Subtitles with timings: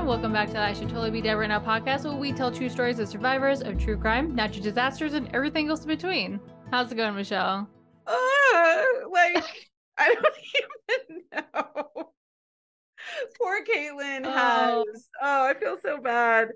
[0.00, 0.16] everyone.
[0.16, 2.50] Welcome back to the I Should Totally Be Dead Right Now podcast, where we tell
[2.50, 6.40] true stories of survivors of true crime, natural disasters, and everything else in between.
[6.70, 7.68] How's it going, Michelle?
[8.06, 11.84] Uh, like, I don't even know.
[13.38, 14.30] Poor Caitlin Oh.
[14.32, 15.08] has.
[15.20, 16.48] Oh, I feel so bad.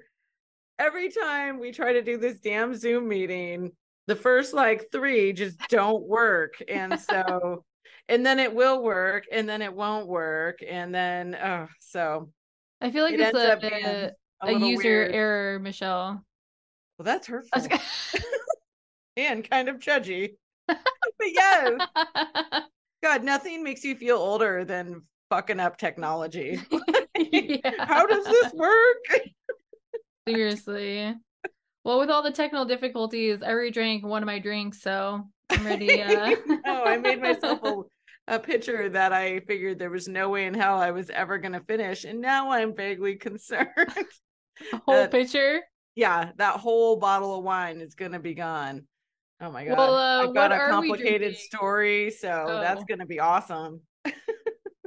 [0.79, 3.73] Every time we try to do this damn Zoom meeting,
[4.07, 6.55] the first like three just don't work.
[6.67, 7.63] And so,
[8.09, 10.61] and then it will work, and then it won't work.
[10.67, 12.31] And then, oh, so
[12.85, 14.13] I feel like it it's a,
[14.43, 15.15] a, a user weird.
[15.15, 16.23] error, Michelle.
[16.99, 17.83] Well, that's her was gonna-
[19.17, 20.35] and kind of judgy.
[20.69, 20.79] but
[21.23, 21.81] yes,
[23.03, 26.61] God, nothing makes you feel older than fucking up technology.
[27.17, 27.71] Yeah.
[27.79, 29.31] How does this work?
[30.27, 31.15] Seriously.
[31.85, 35.65] Well, with all the technical difficulties, I already drank one of my drinks, so I'm
[35.65, 36.03] ready.
[36.03, 36.35] Uh...
[36.67, 37.83] no, I made myself a,
[38.29, 41.53] a picture that I figured there was no way in hell I was ever going
[41.53, 42.05] to finish.
[42.05, 43.69] And now I'm vaguely concerned.
[44.87, 45.61] whole that- picture.
[45.95, 48.87] yeah, that whole bottle of wine is going to be gone.
[49.41, 49.77] Oh my God.
[49.77, 52.11] Well, uh, I've got a complicated story.
[52.11, 52.85] So that's Oh.
[52.89, 53.81] going to be awesome.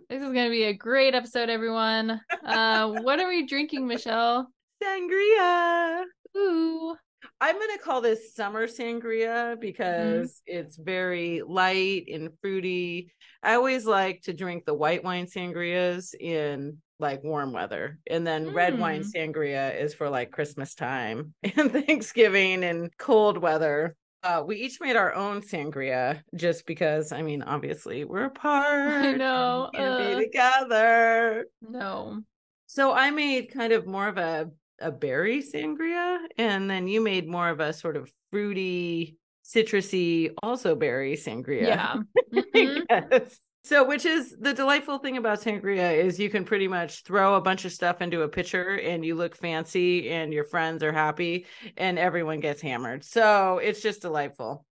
[0.09, 2.21] This is gonna be a great episode, everyone.
[2.45, 4.47] Uh, what are we drinking, Michelle?
[4.81, 6.03] Sangria.
[6.37, 6.95] Ooh.
[7.39, 13.11] I'm going to call this summer sangria because it's very light and fruity.
[13.43, 17.99] I always like to drink the white wine sangrias in like warm weather.
[18.09, 19.13] And then red wine Mm.
[19.13, 23.95] sangria is for like Christmas time and Thanksgiving and cold weather.
[24.23, 29.15] Uh, we each made our own sangria just because, I mean, obviously we're apart.
[29.17, 30.17] know, We can't uh.
[30.17, 31.45] be together.
[31.61, 32.21] No.
[32.65, 34.49] So I made kind of more of a
[34.79, 40.75] a berry sangria, and then you made more of a sort of fruity, citrusy, also
[40.75, 41.67] berry sangria.
[41.67, 41.95] Yeah.
[42.55, 42.85] Mhm.
[42.89, 43.39] Yes.
[43.63, 47.41] So, which is the delightful thing about sangria is you can pretty much throw a
[47.41, 51.45] bunch of stuff into a pitcher and you look fancy and your friends are happy
[51.75, 53.03] and everyone gets hammered.
[53.03, 54.65] So it's just delightful.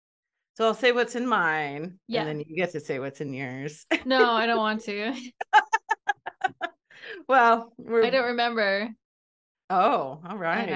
[0.58, 2.20] So I'll say what's in mine, Yeah.
[2.22, 3.88] and then you get to say what's in yours.
[4.06, 5.16] No, I don't want to.
[7.28, 8.90] well, we're I don't remember.
[9.74, 10.70] Oh, all right.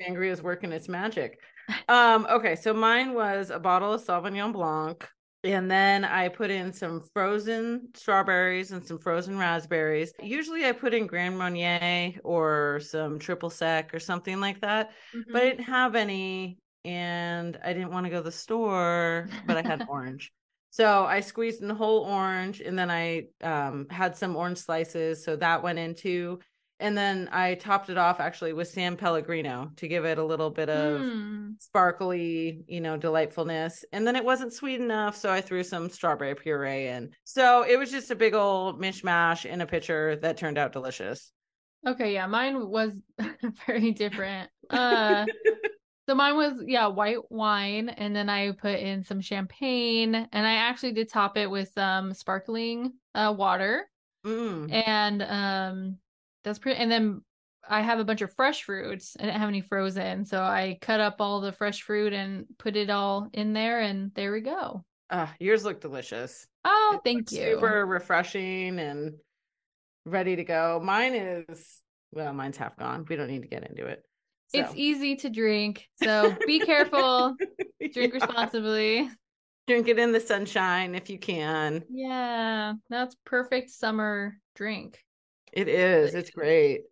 [0.00, 1.38] Sangria is working its magic.
[1.88, 5.08] Um, okay, so mine was a bottle of Sauvignon Blanc,
[5.44, 10.12] and then I put in some frozen strawberries and some frozen raspberries.
[10.22, 14.92] Usually I put in Grand Marnier or some triple sec or something like that,
[15.32, 15.50] but I Mhm.
[15.50, 19.84] didn't have any and I didn't want to go to the store, but I had
[19.88, 20.32] orange.
[20.70, 25.24] So I squeezed in the whole orange and then I um, had some orange slices.
[25.24, 26.40] So that went into,
[26.80, 30.50] and then I topped it off actually with San Pellegrino to give it a little
[30.50, 31.60] bit of Mm.
[31.60, 33.84] sparkly, you know, delightfulness.
[33.92, 35.16] And then it wasn't sweet enough.
[35.16, 37.10] So I threw some strawberry puree in.
[37.24, 41.32] So it was just a big old mishmash in a pitcher that turned out delicious.
[41.86, 42.92] Okay, yeah, mine was
[43.66, 44.50] very different.
[44.70, 45.26] Uh,
[46.08, 50.54] so mine was yeah, white wine, and then I put in some champagne, and I
[50.54, 53.88] actually did top it with some sparkling uh water,
[54.24, 54.72] Mm.
[54.72, 55.98] and um,
[56.44, 56.78] that's pretty.
[56.80, 57.22] And then
[57.68, 59.16] I have a bunch of fresh fruits.
[59.18, 62.76] I didn't have any frozen, so I cut up all the fresh fruit and put
[62.76, 64.84] it all in there, and there we go.
[65.10, 66.46] Ah, yours look delicious.
[66.64, 67.38] Oh, It thank you.
[67.54, 69.14] Super refreshing and
[70.04, 70.80] ready to go.
[70.82, 71.80] Mine is
[72.12, 73.04] well, mine's half gone.
[73.08, 74.02] We don't need to get into it.
[74.52, 77.34] It's easy to drink, so be careful.
[77.92, 78.20] Drink Yeah.
[78.26, 79.10] responsibly.
[79.66, 81.82] Drink it in the sunshine if you can.
[81.90, 85.02] Yeah, that's perfect summer drink.
[85.54, 86.14] It is.
[86.14, 86.82] It's great.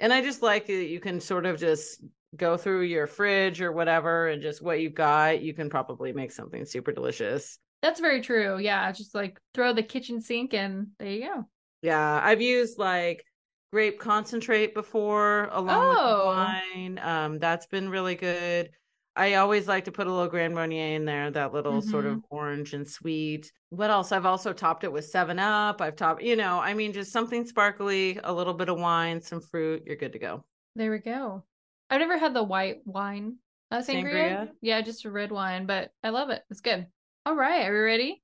[0.00, 2.02] And I just like that you can sort of just
[2.36, 6.32] go through your fridge or whatever and just what you've got, you can probably make
[6.32, 7.58] something super delicious.
[7.80, 8.58] That's very true.
[8.58, 11.44] Yeah, just like throw the kitchen sink and there you go.
[11.82, 13.24] Yeah, I've used like
[13.72, 16.28] grape concentrate before along Oh.
[16.28, 16.98] with wine.
[16.98, 18.70] Um, that's been really good.
[19.16, 22.20] I always like to put a little Grand Marnier in there, that little sort of
[22.30, 23.52] orange and sweet.
[23.70, 24.10] What else?
[24.10, 25.80] I've also topped it with Seven Up.
[25.80, 29.40] I've topped, you know, I mean, just something sparkly, a little bit of wine, some
[29.40, 29.84] fruit.
[29.86, 30.44] You're good to go.
[30.74, 31.44] There we go.
[31.90, 33.36] I've never had the white wine
[33.70, 34.12] uh, sangria.
[34.12, 34.48] Sangria?
[34.60, 36.42] Yeah, just a red wine, but I love it.
[36.50, 36.86] It's good.
[37.24, 38.22] All right, are we ready?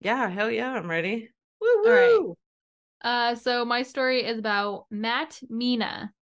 [0.00, 1.30] Yeah, hell yeah, I'm ready.
[1.60, 2.18] Woo All right.
[2.20, 2.36] woo.
[3.02, 6.12] Uh, so my story is about Matt Mina.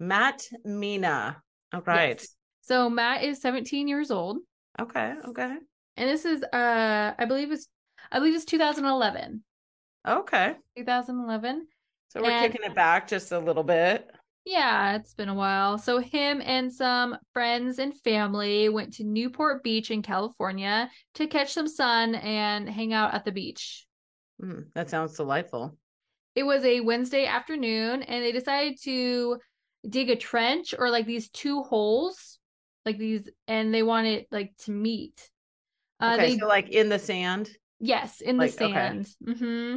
[0.00, 1.40] Matt Mina.
[1.72, 2.18] All right.
[2.18, 2.34] Yes.
[2.62, 4.38] So Matt is 17 years old,
[4.80, 5.14] Okay.
[5.28, 5.56] Okay.
[5.96, 7.68] and this is uh, I believe it's
[8.10, 9.42] I believe it's 2011.
[10.08, 10.54] Okay.
[10.76, 11.66] 2011.
[12.08, 14.10] So we're And- kicking it back just a little bit.
[14.44, 15.78] Yeah, it's been a while.
[15.78, 21.52] So him and some friends and family went to Newport Beach in California to catch
[21.52, 23.86] some sun and hang out at the beach.
[24.42, 25.76] Mm, that sounds delightful.
[26.34, 29.38] it was a Wednesday afternoon and they decided to
[29.88, 32.31] dig a trench or like these two holes,
[32.84, 35.30] like these, and they wanted like to meet.
[36.00, 37.50] Uh, okay, they, so like in the sand.
[37.80, 39.08] Yes, in like, the sand.
[39.28, 39.34] Okay.
[39.34, 39.76] Mm-hmm.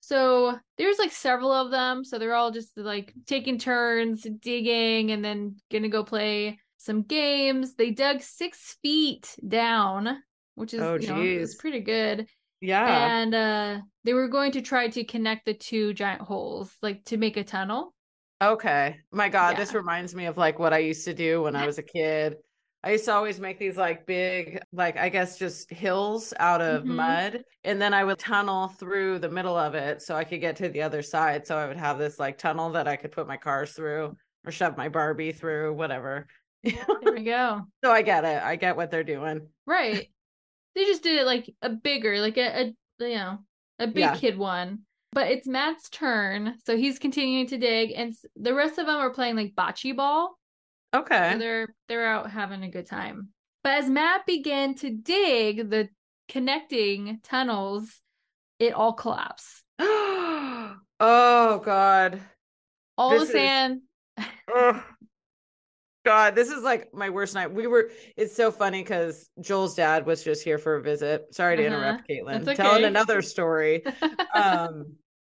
[0.00, 2.04] So there's like several of them.
[2.04, 7.74] So they're all just like taking turns digging and then gonna go play some games.
[7.74, 10.22] They dug six feet down,
[10.54, 12.26] which is oh, you know, is pretty good.
[12.60, 13.18] Yeah.
[13.18, 17.18] And uh they were going to try to connect the two giant holes, like to
[17.18, 17.94] make a tunnel.
[18.42, 18.96] Okay.
[19.12, 19.58] My God, yeah.
[19.58, 22.36] this reminds me of like what I used to do when I was a kid.
[22.82, 26.82] I used to always make these like big, like I guess just hills out of
[26.82, 26.96] mm-hmm.
[26.96, 27.44] mud.
[27.64, 30.70] And then I would tunnel through the middle of it so I could get to
[30.70, 31.46] the other side.
[31.46, 34.16] So I would have this like tunnel that I could put my cars through
[34.46, 36.26] or shove my Barbie through, whatever.
[36.64, 37.62] there we go.
[37.84, 38.42] So I get it.
[38.42, 39.46] I get what they're doing.
[39.66, 40.08] Right.
[40.74, 43.38] They just did it like a bigger, like a, a you know,
[43.78, 44.16] a big yeah.
[44.16, 44.80] kid one.
[45.12, 46.56] But it's Matt's turn.
[46.64, 50.38] So he's continuing to dig and the rest of them are playing like bocce ball.
[50.94, 51.32] Okay.
[51.32, 53.28] So they're they're out having a good time.
[53.62, 55.88] But as Matt began to dig the
[56.28, 58.00] connecting tunnels,
[58.58, 59.62] it all collapsed.
[59.80, 62.20] oh God.
[62.96, 63.80] All this the sand.
[64.18, 64.76] Is...
[66.04, 67.52] God, this is like my worst night.
[67.52, 71.34] We were it's so funny because Joel's dad was just here for a visit.
[71.34, 71.76] Sorry to uh-huh.
[71.76, 72.42] interrupt, Caitlin.
[72.42, 72.54] Okay.
[72.54, 73.84] Telling another story.
[74.34, 74.86] um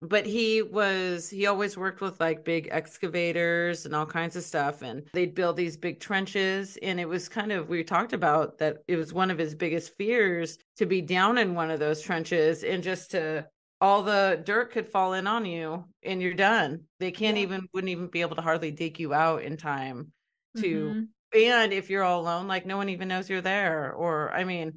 [0.02, 4.82] but he was he always worked with like big excavators and all kinds of stuff
[4.82, 8.84] and they'd build these big trenches and it was kind of we talked about that
[8.88, 12.64] it was one of his biggest fears to be down in one of those trenches
[12.64, 13.46] and just to
[13.82, 17.44] all the dirt could fall in on you and you're done they can't yeah.
[17.44, 20.12] even wouldn't even be able to hardly dig you out in time
[20.56, 21.40] to mm-hmm.
[21.40, 24.74] and if you're all alone like no one even knows you're there or i mean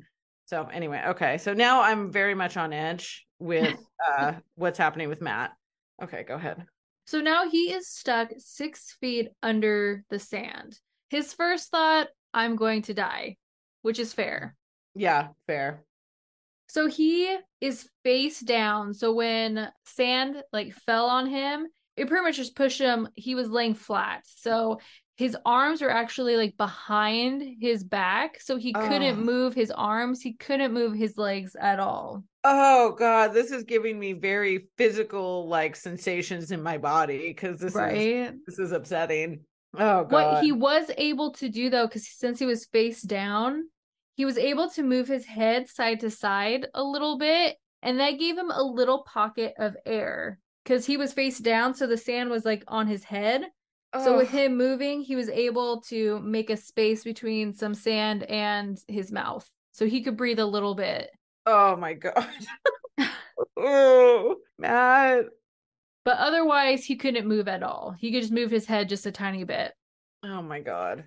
[0.46, 3.76] so anyway okay so now i'm very much on edge with
[4.18, 5.52] uh what's happening with Matt.
[6.02, 6.64] Okay, go ahead.
[7.06, 10.78] So now he is stuck six feet under the sand.
[11.10, 13.36] His first thought, I'm going to die,
[13.82, 14.54] which is fair.
[14.94, 15.84] Yeah, fair.
[16.68, 18.92] So he is face down.
[18.92, 21.66] So when sand like fell on him,
[21.96, 23.08] it pretty much just pushed him.
[23.14, 24.22] He was laying flat.
[24.26, 24.78] So
[25.18, 28.40] his arms were actually like behind his back.
[28.40, 29.20] So he couldn't oh.
[29.20, 30.22] move his arms.
[30.22, 32.22] He couldn't move his legs at all.
[32.44, 37.74] Oh god, this is giving me very physical like sensations in my body because this
[37.74, 37.96] right?
[37.96, 39.40] is this is upsetting.
[39.74, 40.12] Oh god.
[40.12, 43.64] What he was able to do though, because since he was face down,
[44.14, 48.20] he was able to move his head side to side a little bit, and that
[48.20, 52.30] gave him a little pocket of air because he was face down, so the sand
[52.30, 53.46] was like on his head.
[53.94, 58.78] So with him moving, he was able to make a space between some sand and
[58.86, 59.48] his mouth.
[59.72, 61.10] So he could breathe a little bit.
[61.46, 62.28] Oh my god.
[63.56, 65.26] oh, Matt.
[66.04, 67.94] But otherwise, he couldn't move at all.
[67.98, 69.72] He could just move his head just a tiny bit.
[70.24, 71.04] Oh my god.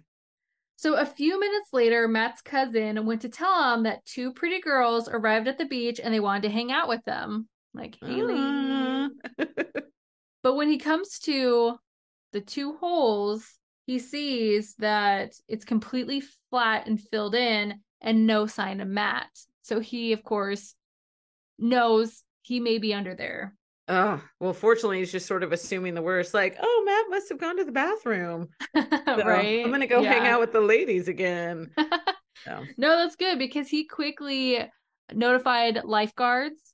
[0.78, 5.08] So a few minutes later, Matt's cousin went to tell him that two pretty girls
[5.08, 7.48] arrived at the beach and they wanted to hang out with them.
[7.74, 8.36] Like Haley.
[8.38, 9.10] Uh.
[10.44, 11.78] but when he comes to
[12.32, 13.48] the two holes,
[13.86, 19.30] he sees that it's completely flat and filled in and no sign of Matt.
[19.64, 20.76] So he, of course,
[21.58, 23.56] knows he may be under there.
[23.88, 26.34] Oh, well, fortunately, he's just sort of assuming the worst.
[26.34, 28.50] Like, oh, Matt must have gone to the bathroom.
[28.74, 29.62] So right.
[29.64, 30.14] I'm going to go yeah.
[30.14, 31.72] hang out with the ladies again.
[32.46, 32.64] so.
[32.78, 34.66] No, that's good because he quickly
[35.14, 36.74] notified lifeguards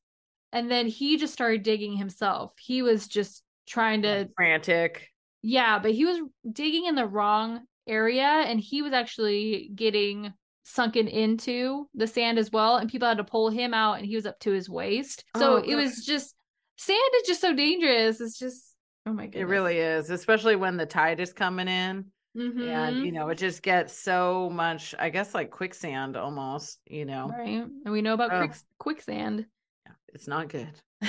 [0.51, 2.53] and then he just started digging himself.
[2.59, 5.09] He was just trying to frantic.
[5.41, 6.19] Yeah, but he was
[6.51, 12.51] digging in the wrong area and he was actually getting sunken into the sand as
[12.51, 15.23] well and people had to pull him out and he was up to his waist.
[15.37, 16.35] So oh, it was just
[16.77, 18.75] sand is just so dangerous it's just
[19.05, 22.05] oh my god it really is especially when the tide is coming in
[22.37, 22.61] mm-hmm.
[22.61, 27.29] and you know it just gets so much i guess like quicksand almost you know?
[27.29, 28.39] Right and we know about oh.
[28.39, 29.45] quick, quicksand.
[29.85, 30.69] Yeah, it's not good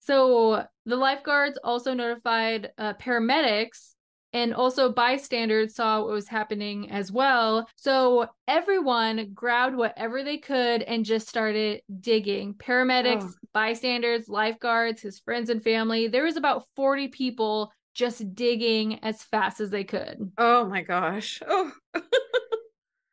[0.00, 3.94] so the lifeguards also notified uh, paramedics
[4.32, 7.68] and also bystanders saw what was happening as well.
[7.76, 12.54] So everyone grabbed whatever they could and just started digging.
[12.54, 13.32] Paramedics, oh.
[13.52, 16.08] bystanders, lifeguards, his friends and family.
[16.08, 20.30] There was about 40 people just digging as fast as they could.
[20.38, 21.42] Oh my gosh.
[21.46, 21.72] Oh.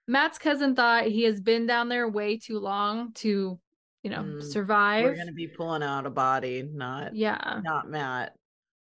[0.08, 3.60] Matt's cousin thought he has been down there way too long to,
[4.08, 5.04] you know, mm, survive.
[5.04, 7.60] We're going to be pulling out a body, not Yeah.
[7.62, 8.34] Not Matt.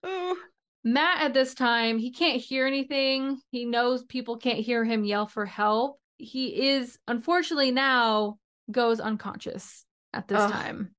[0.02, 0.36] Oh.
[0.82, 3.38] Matt at this time, he can't hear anything.
[3.50, 6.00] He knows people can't hear him yell for help.
[6.16, 8.38] He is unfortunately now
[8.70, 9.84] goes unconscious
[10.14, 10.50] at this Ugh.
[10.50, 10.94] time.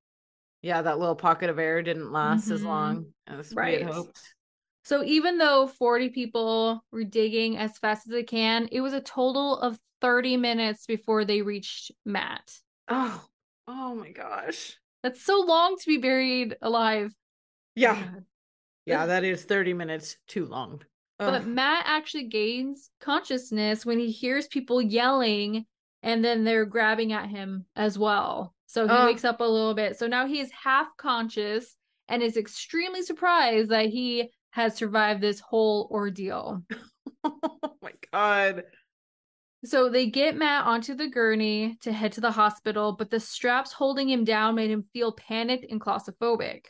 [0.62, 2.66] Yeah, that little pocket of air didn't last as Mhm.
[2.66, 4.36] long as we had hoped.
[4.84, 9.02] So even though 40 people were digging as fast as they can, it was a
[9.02, 12.60] total of 30 minutes before they reached Matt.
[12.88, 13.24] Oh,
[13.68, 14.78] oh my gosh.
[15.04, 17.14] That's so long to be buried alive.
[17.76, 17.96] Yeah.
[17.96, 18.26] God.
[18.86, 20.82] Yeah, that is 30 minutes too long.
[21.20, 21.46] But Ugh.
[21.46, 25.66] Matt actually gains consciousness when he hears people yelling
[26.04, 28.56] and then they're grabbing at him as well.
[28.66, 29.08] So he Ugh.
[29.08, 29.98] wakes up a little bit.
[29.98, 31.76] So now he is half conscious
[32.08, 36.64] and is extremely surprised that he has survived this whole ordeal.
[37.24, 38.64] oh my god.
[39.64, 43.72] So they get Matt onto the gurney to head to the hospital, but the straps
[43.72, 46.66] holding him down made him feel panicked and claustrophobic.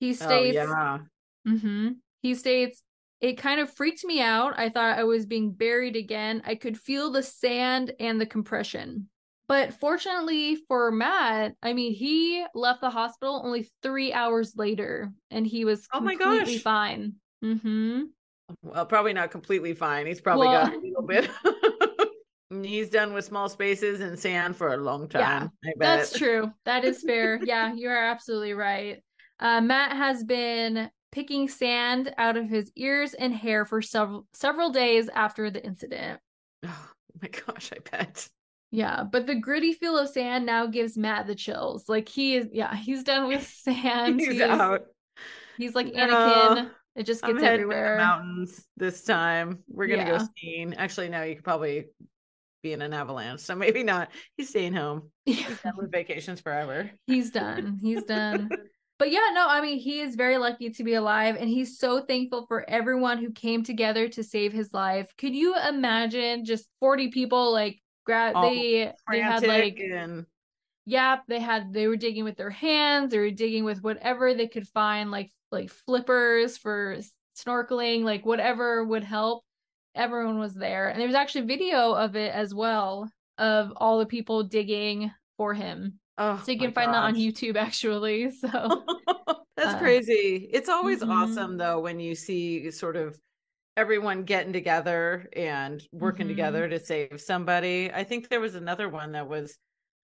[0.00, 0.98] He Oh states, yeah.
[1.46, 1.90] hmm
[2.22, 2.82] He states,
[3.20, 4.58] it kind of freaked me out.
[4.58, 6.42] I thought I was being buried again.
[6.44, 9.08] I could feel the sand and the compression.
[9.48, 15.46] But fortunately for Matt, I mean, he left the hospital only three hours later and
[15.46, 16.62] he was Oh my completely gosh.
[16.64, 17.16] fine.
[17.44, 18.02] Mm-hmm.
[18.62, 20.06] Well, probably not completely fine.
[20.06, 21.30] He's probably got a little bit.
[22.50, 25.50] He's done with small spaces and sand for a long time.
[25.62, 25.74] Bet.
[25.78, 26.52] That's true.
[26.64, 27.40] That is fair.
[27.44, 29.02] yeah, you are absolutely right.
[29.40, 34.70] Uh, Matt has been picking sand out of his ears and hair for several several
[34.70, 36.20] days after the incident.
[36.68, 38.28] Oh my gosh, I bet.
[38.70, 41.88] Yeah, but the gritty feel of sand now gives Matt the chills.
[41.88, 44.20] Like he is, yeah, he's done with sand.
[44.20, 44.82] He's he's, out.
[45.56, 46.70] he's like Anakin.
[46.94, 47.96] It just gets to the everywhere.
[47.96, 49.60] mountains this time.
[49.66, 50.74] We're gonna go skiing.
[50.74, 51.86] Actually, no, you could probably
[52.66, 54.08] be in an avalanche, so maybe not.
[54.36, 55.10] He's staying home.
[55.24, 56.90] He's done with vacations forever.
[57.06, 57.78] he's done.
[57.82, 58.50] He's done.
[58.98, 62.00] But yeah, no, I mean, he is very lucky to be alive and he's so
[62.00, 65.12] thankful for everyone who came together to save his life.
[65.18, 70.24] Could you imagine just 40 people like grab they they had like and
[70.86, 74.48] yeah, they had they were digging with their hands, they were digging with whatever they
[74.48, 76.96] could find like like flippers for
[77.36, 79.44] snorkeling, like whatever would help.
[79.96, 80.88] Everyone was there.
[80.88, 85.54] And there was actually video of it as well of all the people digging for
[85.54, 85.98] him.
[86.18, 87.14] oh, So you can find that on.
[87.14, 88.30] YouTube actually.
[88.30, 88.84] So
[89.56, 90.48] That's Uh, crazy.
[90.52, 91.10] It's always mhm.
[91.10, 93.18] awesome though when you see sort of
[93.76, 96.30] everyone getting together and working Mhm.
[96.30, 97.90] together to save somebody.
[97.92, 99.58] I think there was another one that was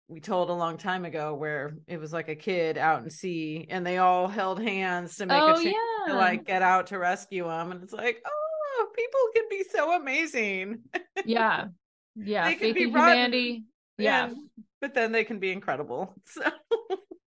[0.09, 3.67] we told a long time ago where it was like a kid out in sea
[3.69, 5.73] and they all held hands to make Oh a yeah.
[6.07, 8.36] to like get out to rescue him and it's like, "Oh,
[8.95, 10.79] people can be so amazing."
[11.25, 11.65] yeah.
[12.19, 12.45] Yeah.
[12.45, 13.63] They can Faith be in rotten, humanity.
[13.99, 14.25] Yeah.
[14.29, 14.49] And-
[14.81, 16.15] but then they can be incredible.
[16.25, 16.41] So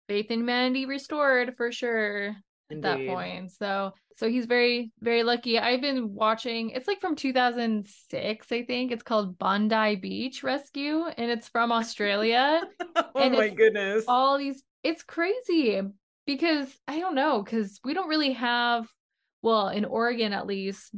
[0.09, 2.35] Faith in humanity restored for sure.
[2.71, 3.53] at that point.
[3.53, 5.59] So so he's very very lucky.
[5.59, 6.71] I've been watching.
[6.71, 8.91] It's like from 2006, I think.
[8.93, 12.63] It's called Bondi Beach Rescue, and it's from Australia.
[13.15, 14.05] oh my goodness.
[14.09, 14.63] All these.
[14.83, 15.81] It's crazy
[16.27, 18.87] because I don't know because we don't really have,
[19.43, 20.95] well, in Oregon at least,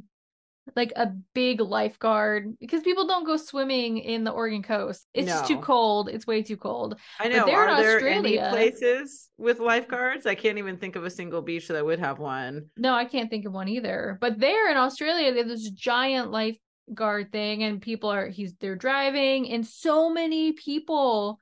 [0.77, 5.07] like a big lifeguard because people don't go swimming in the Oregon coast.
[5.13, 6.09] It's just too cold.
[6.09, 6.99] It's way too cold.
[7.19, 7.47] I But know.
[7.47, 8.49] in Are there any Australia.
[8.51, 10.25] places with lifeguards?
[10.27, 12.67] I can't even think of a single beach that would have one.
[12.77, 14.19] No, I can't think of one either.
[14.21, 18.77] But there in Australia, they have this giant lifeguard thing, and people are he's they're
[18.77, 21.39] driving, and so many people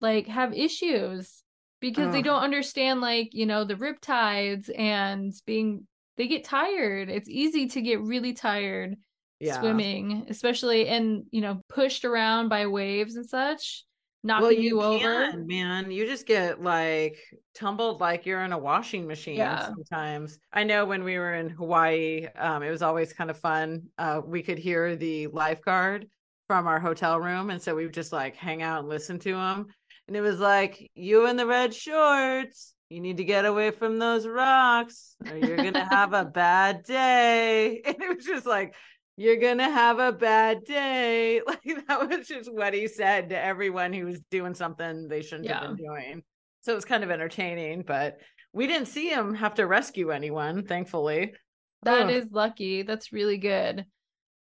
[0.00, 1.42] like have issues
[1.80, 5.86] because they don't understand like you know the rip tides and being
[6.18, 7.08] they get tired.
[7.08, 8.96] It's easy to get really tired
[9.40, 9.60] Yeah.
[9.60, 13.84] swimming, especially and you know pushed around by waves and such,
[14.24, 15.30] knocking Well, you, you over.
[15.30, 15.90] can, man.
[15.90, 17.16] You just get like
[17.54, 19.66] tumbled like you're in a washing machine Yeah.
[19.66, 20.38] sometimes.
[20.52, 23.84] I know when we were in Hawaii, um, it was always kind of fun.
[23.96, 26.08] Uh, we could hear the lifeguard
[26.48, 29.34] from our hotel room, and so we would just like hang out and listen to
[29.34, 29.66] him.
[30.08, 33.98] And it was like, you in the red shorts, you need to get away from
[33.98, 37.82] those rocks, or you're gonna have a bad day.
[37.86, 38.74] And it was just like,
[39.16, 41.40] you're gonna have a bad day.
[41.46, 45.48] Like that was just what he said to everyone who was doing something they shouldn't
[45.48, 46.22] have been doing.
[46.60, 48.18] So it was kind of entertaining, but
[48.52, 51.34] we didn't see him have to rescue anyone, thankfully.
[51.82, 52.10] That Ugh.
[52.10, 52.82] is lucky.
[52.82, 53.84] That's really good.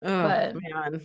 [0.02, 1.00] Oh but- man.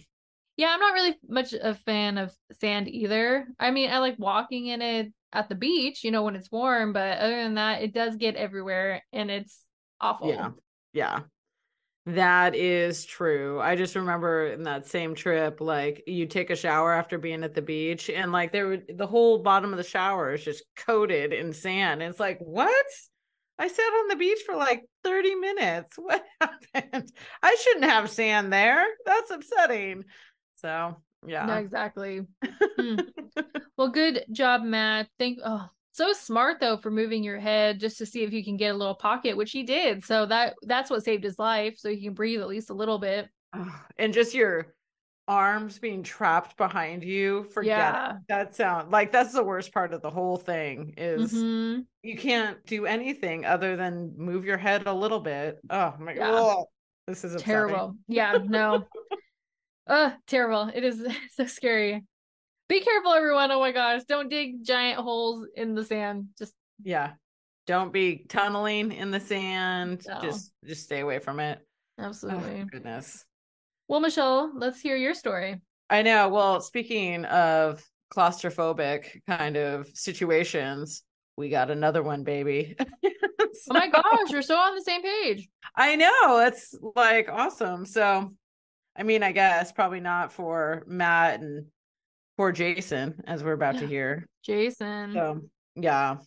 [0.58, 3.48] Yeah, I'm not really much a fan of sand either.
[3.58, 6.94] I mean, I like walking in it at the beach, you know, when it's warm,
[6.94, 9.60] but other than that, it does get everywhere and it's
[10.02, 10.30] awful.
[10.30, 10.52] Yeah.
[10.94, 11.20] Yeah.
[12.06, 13.62] That is true.
[13.62, 17.54] I just remember in that same trip, like you take a shower after being at
[17.54, 21.34] the beach, and like there would the whole bottom of the shower is just coated
[21.34, 22.02] in sand.
[22.02, 22.86] And it's like, what?
[23.60, 25.98] I sat on the beach for like 30 minutes.
[26.02, 27.12] What happened?
[27.44, 28.86] I shouldn't have sand there.
[29.06, 30.06] That's upsetting.
[30.56, 31.58] So Yeah, yeah.
[31.58, 32.26] exactly.
[32.78, 32.96] Hmm.
[33.78, 35.08] Well, good job, Matt.
[35.20, 38.58] Thank oh, So smart though for moving your head just to see if you can
[38.58, 40.04] get a little pocket, which he did.
[40.04, 41.76] So that that's what saved his life.
[41.78, 43.30] So he can breathe at least a little bit.
[43.98, 44.74] And just your
[45.28, 47.44] arms being trapped behind you.
[47.54, 48.12] Forget Yeah.
[48.12, 48.18] it.
[48.30, 51.86] That sound like that's the worst part of the whole thing is Mhm.
[52.02, 55.60] you can't do anything other than move your head a little bit.
[55.70, 56.32] Oh my Yeah.
[56.32, 56.66] god.
[57.08, 57.54] This is upsetting.
[57.54, 57.96] Terrible.
[58.08, 58.86] Yeah, no.
[59.90, 60.72] uh terrible.
[60.74, 61.06] It is
[61.36, 62.04] so scary.
[62.70, 63.52] Be careful, everyone.
[63.52, 64.04] Oh my gosh.
[64.08, 66.28] Don't dig giant holes in the sand.
[66.38, 66.54] Just
[66.84, 67.14] Yeah.
[67.68, 70.04] Don't be tunneling in the sand.
[70.08, 70.22] No.
[70.22, 71.60] Just just stay away from it.
[72.00, 72.66] Oh, absolutely.
[72.72, 73.26] goodness.
[73.88, 75.60] Well, Michelle, let's hear your story.
[75.90, 76.30] I know.
[76.30, 81.04] Well, speaking of claustrophobic kind of situations,
[81.38, 82.76] we got another one, baby.
[83.72, 85.50] Oh my gosh, you're so on the same page.
[85.76, 86.40] I know.
[86.40, 87.86] It's like awesome.
[87.86, 88.34] So,
[89.00, 91.66] I mean, I guess probably not for Matt and
[92.38, 94.28] poor Jason, as we're about to hear.
[94.44, 95.14] Jason.
[95.14, 95.42] So,
[95.76, 96.18] yeah.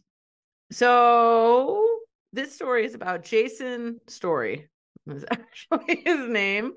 [0.70, 1.86] So,
[2.32, 4.68] this story is about Jason Storie,
[5.06, 6.72] is actually his name.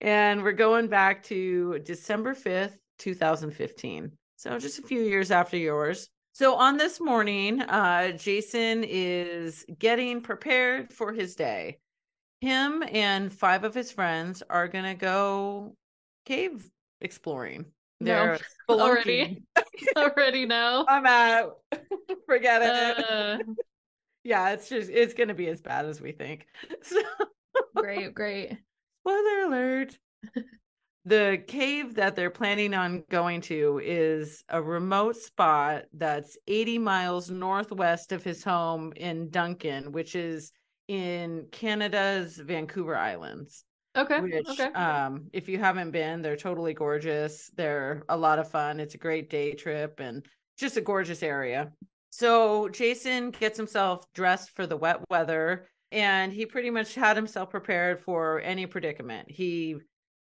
[0.00, 4.10] And we're going back to December 5th, 2015.
[4.36, 6.08] So, just a few years after yours.
[6.32, 11.78] So, on this morning, uh, Jason is getting prepared for his day.
[12.40, 15.74] Him and five of his friends are going to go
[16.24, 16.68] cave
[17.00, 17.66] exploring.
[18.00, 19.42] No, They're already.
[19.58, 19.64] spelunking.
[19.96, 20.84] Already know.
[20.88, 21.58] I'm out.
[22.26, 23.04] Forget it.
[23.10, 23.38] Uh,
[24.24, 26.46] yeah, it's just it's gonna be as bad as we think.
[26.82, 27.00] So,
[27.76, 28.58] great, great.
[29.02, 29.98] spoiler alert.
[31.04, 37.30] the cave that they're planning on going to is a remote spot that's 80 miles
[37.30, 40.52] northwest of his home in Duncan, which is
[40.90, 43.62] in Canada's Vancouver Islands.
[43.96, 44.20] Okay.
[44.20, 44.72] Which, okay.
[44.72, 47.48] um, if you haven't been, they're totally gorgeous.
[47.56, 48.80] They're a lot of fun.
[48.80, 50.26] It's a great day trip and
[50.58, 51.70] just a gorgeous area.
[52.10, 57.50] So Jason gets himself dressed for the wet weather and he pretty much had himself
[57.50, 59.30] prepared for any predicament.
[59.30, 59.76] He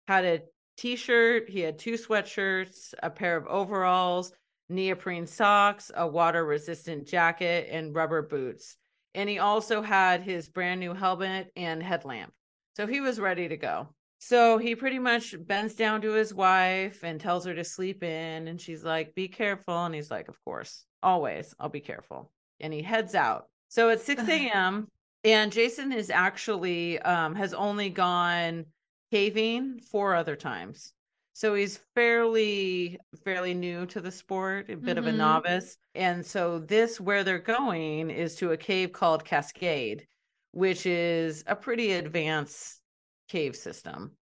[0.08, 0.40] had a
[0.78, 4.32] t-shirt, he had two sweatshirts, a pair of overalls,
[4.70, 8.78] neoprene socks, a water resistant jacket and rubber boots.
[9.14, 12.32] And he also had his brand new helmet and headlamp.
[12.76, 13.88] So he was ready to go.
[14.18, 18.48] So he pretty much bends down to his wife and tells her to sleep in.
[18.48, 19.84] And she's like, be careful.
[19.84, 22.32] And he's like, of course, always, I'll be careful.
[22.58, 23.48] And he heads out.
[23.68, 24.88] So it's 6 a.m.
[25.24, 28.64] and Jason is actually, um, has only gone
[29.10, 30.93] caving four other times.
[31.34, 35.16] So he's fairly, fairly new to the sport, a bit of a Mhm.
[35.16, 35.76] novice.
[35.94, 40.06] And so this, where they're going, is to a cave called Cascade,
[40.52, 42.80] which is a pretty advanced
[43.28, 44.16] cave system.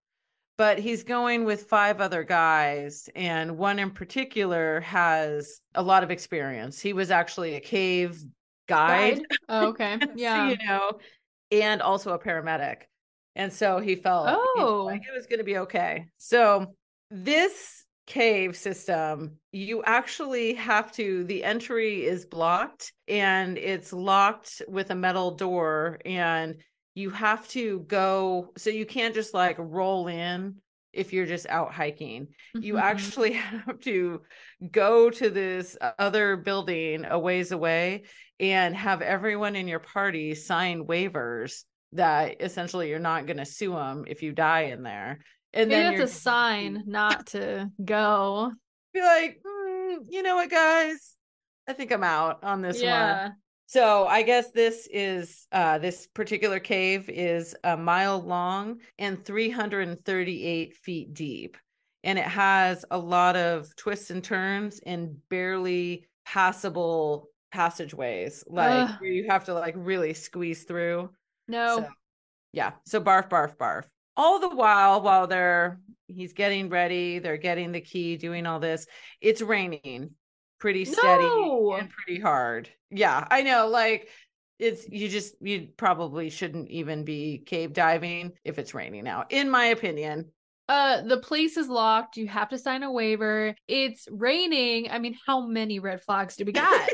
[0.59, 6.11] But he's going with five other guys, and one in particular has a lot of
[6.11, 6.81] experience.
[6.81, 8.19] He was actually a cave
[8.69, 9.27] guide, Guide?
[9.49, 9.99] Oh, okay.
[10.17, 10.49] Yeah.
[10.51, 11.01] you know,
[11.51, 12.83] and also a paramedic.
[13.35, 14.85] And so he felt you know, Oh.
[14.87, 16.07] like it was going to be okay.
[16.19, 16.77] So
[17.13, 24.91] this cave system, you actually have to, the entry is blocked and it's locked with
[24.91, 26.57] a metal door and
[26.95, 30.57] you have to go so you can't just like roll in
[30.93, 32.83] if you're just out hiking you Mhm.
[32.83, 33.33] actually
[33.67, 34.21] have to
[34.71, 38.03] go to this other building a ways away
[38.41, 43.73] and have everyone in your party sign waivers that essentially you're not going to sue
[43.73, 45.21] them if you die in there
[45.55, 48.53] and Maybe then that's a sign not to go.
[48.93, 51.17] be like "Mm, you know what guys
[51.69, 53.35] i think i'm out on this one
[53.73, 60.77] so I guess this is uh this particular cave is a mile long and 338
[60.77, 61.57] feet deep.
[62.05, 69.01] And it has a lot of twists and turns and barely passable passageways, like Ugh.
[69.01, 71.09] where you have to like really squeeze through.
[71.49, 71.79] No.
[71.79, 71.89] So,
[72.53, 72.73] yeah.
[72.85, 73.85] So barf, barf, barf.
[74.17, 78.87] All the while, while they're he's getting ready, they're getting the key, doing all this.
[79.21, 80.11] It's raining
[80.59, 81.75] pretty steady No.
[81.75, 82.69] and pretty hard.
[82.91, 83.69] Yeah, I know.
[83.69, 84.09] Like
[84.59, 89.51] it's you just you probably shouldn't even be cave diving if it's raining now in
[89.51, 90.31] my opinion.
[90.69, 92.17] Uh, the place is locked.
[92.17, 93.55] You have to sign a waiver.
[93.67, 94.91] It's raining.
[94.91, 96.89] I mean, how many red flags do we got?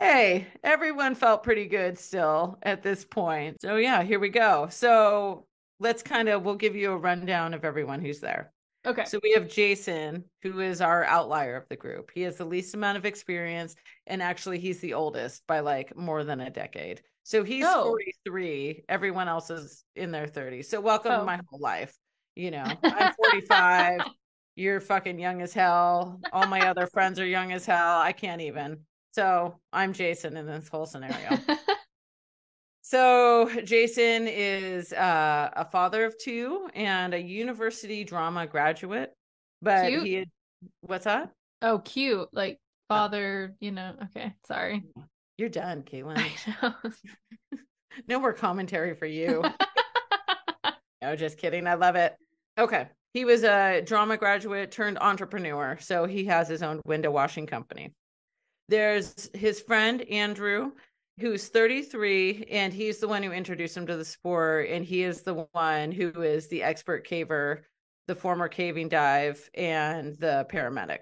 [0.00, 3.62] Hey, everyone felt pretty good still at this point.
[3.62, 4.66] So yeah, here we go.
[4.68, 5.46] So
[5.82, 8.52] let's kind of we'll give you a rundown of everyone who's there.
[8.86, 9.04] okay.
[9.04, 12.10] So we have Jason, who is our outlier of the group.
[12.14, 13.74] He has the least amount of experience,
[14.06, 17.02] and actually, he's the oldest by like more than a decade.
[17.24, 17.84] So he's Oh.
[18.24, 18.84] 43.
[18.88, 20.64] Everyone else is in their 30s.
[20.66, 21.24] So welcome to Oh.
[21.24, 21.94] my whole life.
[22.34, 24.00] You know, I'm 45.
[24.56, 26.20] You're fucking young as hell.
[26.32, 27.98] All my other friends are young as hell.
[28.00, 28.78] I can't even.
[29.14, 31.38] So I'm Jason in this whole scenario.
[32.92, 39.14] so Jason is uh, a father of two and a university drama graduate.
[39.62, 40.06] But Cute.
[40.06, 40.28] he had,
[40.82, 41.32] what's that?
[41.62, 42.28] oh, cute.
[42.32, 42.58] Like
[42.90, 43.94] father, you know.
[44.04, 44.82] Okay, sorry.
[45.38, 46.18] You're done, Caitlin.
[46.18, 47.58] I know.
[48.08, 49.42] No more commentary for you.
[51.00, 51.66] No, just kidding.
[51.66, 52.14] I love it.
[52.56, 52.86] Okay.
[53.12, 55.76] He was a drama graduate turned entrepreneur.
[55.80, 57.92] So he has his own window washing company.
[58.68, 60.70] There's his friend, Andrew,
[61.18, 64.68] who's 33, and he's the one who introduced him to the sport.
[64.68, 67.62] And he is the one who is the expert caver,
[68.08, 70.98] the former caving dive, and the paramedic.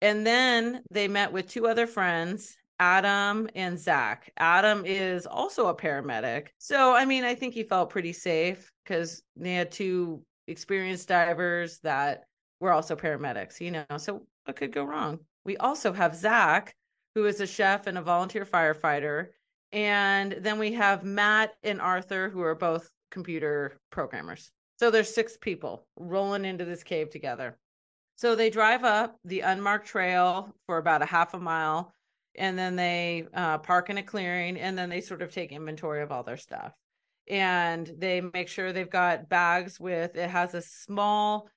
[0.00, 4.32] And then they met with two other friends, Adam and Zach.
[4.36, 6.48] Adam is also a paramedic.
[6.58, 11.78] So, I mean, I think he felt pretty safe because they had two experienced divers
[11.80, 12.24] that
[12.60, 13.84] were also paramedics, you know.
[13.96, 15.18] So, what could go wrong?
[15.44, 16.74] We also have Zach,
[17.18, 19.26] who is a chef and a volunteer firefighter.
[19.72, 24.52] And then we have Matt and Arthur, who are both computer programmers.
[24.78, 27.58] So there's six people rolling into this cave together.
[28.14, 31.92] So they drive up the unmarked trail for about a half a mile,
[32.36, 36.02] and then they uh, park in a clearing, and then they sort of take inventory
[36.02, 36.72] of all their stuff.
[37.28, 41.48] And they make sure they've got bags with it has a small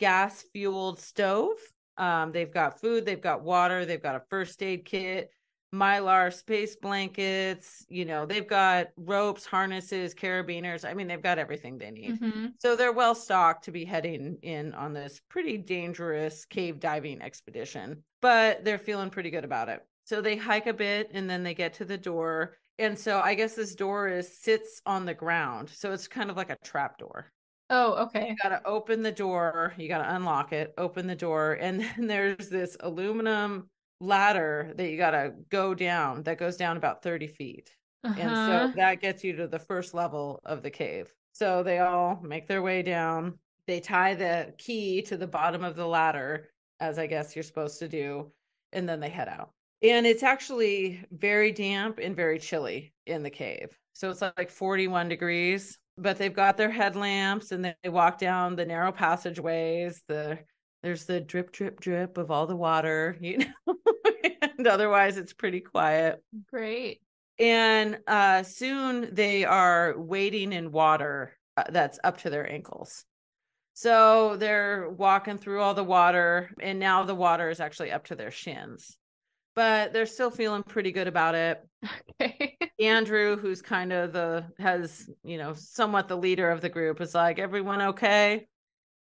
[0.00, 1.54] gas fueled stove.
[1.96, 5.30] Um, they've got food, they've got water, they've got a first aid kit,
[5.72, 10.88] mylar space blankets, you know, they've got ropes, harnesses, carabiners.
[10.88, 12.20] I mean, they've got everything they need.
[12.20, 12.54] Mhm.
[12.58, 18.04] So they're well stocked to be heading in on this pretty dangerous cave diving expedition,
[18.20, 19.84] but they're feeling pretty good about it.
[20.04, 22.58] So they hike a bit and then they get to the door.
[22.78, 25.70] And so I guess this door is sits on the ground.
[25.70, 27.32] So it's kind of like a trap door.
[27.70, 28.28] Oh, okay.
[28.28, 31.80] You got to open the door, you got to unlock it, open the door, and
[31.96, 37.02] then there's this aluminum ladder that you got to go down that goes down about
[37.02, 37.76] 30 feet.
[38.16, 38.38] And Uh-huh.
[38.38, 41.12] so that gets you to the first level of the cave.
[41.32, 43.38] So they all make their way down.
[43.66, 46.50] They tie the key to the bottom of the ladder,
[46.80, 48.32] as I guess you're supposed to do,
[48.72, 49.50] and then they head out.
[49.82, 53.78] And it's actually very damp and very chilly in the cave.
[53.92, 58.66] So it's like 41 degrees, but they've got their headlamps and they walk down the
[58.66, 60.02] narrow passageways.
[60.08, 60.38] The
[60.82, 63.76] there's the drip, drip, drip of all the water, you know,
[64.58, 67.00] and otherwise it's pretty quiet Great.
[67.38, 73.04] and uh soon they are wading in water uh, that's up to their ankles
[73.74, 78.14] so they're walking through all the water and now the water is actually up to
[78.14, 78.96] their shins
[79.54, 81.60] but they're still feeling pretty good about it
[82.20, 82.53] Okay.
[82.80, 87.14] Andrew who's kind of the has you know somewhat the leader of the group is
[87.14, 88.46] like everyone okay?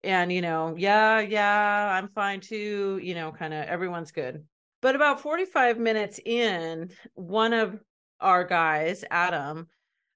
[0.03, 4.43] And you know yeah yeah i'm fine too you know kind of everyone's good.
[4.81, 7.79] But about 45 minutes in one of
[8.19, 9.67] our guys adam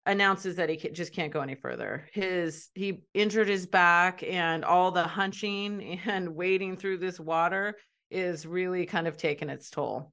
[0.07, 2.07] announces that he just can't go any further.
[2.13, 7.75] His he injured his back and all the hunching and wading through this water
[8.09, 10.11] is really kind of taking its toll.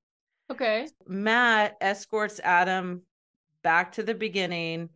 [0.51, 0.89] Okay.
[1.07, 3.03] Matt escorts Adam
[3.65, 4.91] back to the beginning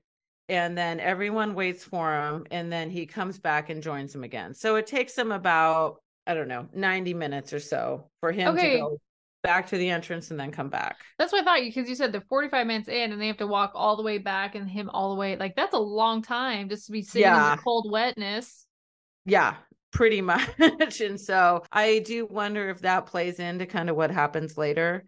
[0.48, 4.54] and then everyone waits for him and then he comes back and joins them again.
[4.54, 5.96] So it takes him about
[6.28, 8.72] I don't know, 90 minutes or so for him Okay.
[8.72, 8.98] to go
[9.42, 11.00] back to the entrance and then come back.
[11.18, 13.46] That's what I thought because you said they're 45 minutes in and they have to
[13.46, 15.36] walk all the way back and him all the way.
[15.36, 18.66] Like that's a long time just to be sitting in the cold wetness.
[19.24, 19.56] Yeah,
[19.92, 21.00] pretty much.
[21.00, 25.04] and so I do wonder if that plays into kind of what happens later.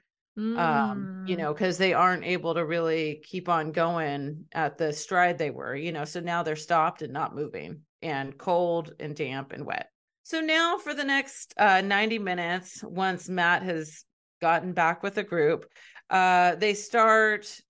[0.56, 1.42] Um you Mm.
[1.42, 5.76] know because they aren't able to really keep on going at the stride they were
[5.76, 9.90] you know so now they're stopped and not moving and cold and damp and wet
[10.24, 14.04] so now for the next uh 90 minutes once matt has
[14.40, 15.66] gotten back with the group
[16.10, 17.60] uh they start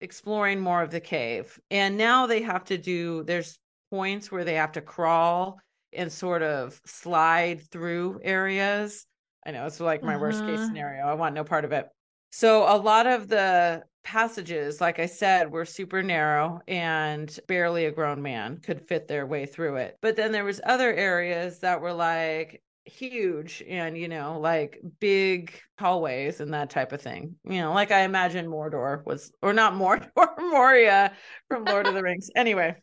[0.00, 3.58] exploring more of the cave and now they have to do there's
[3.90, 5.58] points where they have to crawl
[5.92, 9.06] and sort of slide through areas
[9.46, 10.68] i know it's like my worst case Uh-huh.
[10.68, 11.86] scenario i want no part of it
[12.32, 17.92] so a lot of the passages, like I said, were super narrow and barely a
[17.92, 19.98] grown man could fit their way through it.
[20.00, 25.52] But then there was other areas that were like huge and you know like big
[25.78, 27.36] hallways and that type of thing.
[27.44, 31.12] You know like i imagine mordor was or not mordor moria
[31.48, 32.30] from lord of the rings.
[32.34, 32.74] Anyway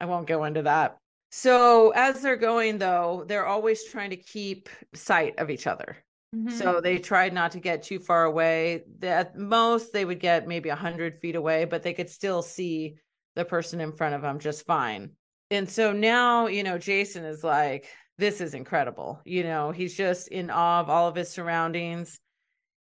[0.00, 0.98] i won't go into that.
[1.30, 5.96] So as they're going though they're always trying to keep sight of each other
[6.34, 6.50] Mhm.
[6.50, 8.84] so they tried not to get too far away.
[9.02, 12.96] At most, they would get maybe 100 feet away, but they could still see
[13.34, 15.16] the person in front of them just fine.
[15.50, 17.88] And so now, you know, Jason is like,
[18.18, 19.22] this is incredible.
[19.24, 22.20] You know, he's just in awe of all of his surroundings.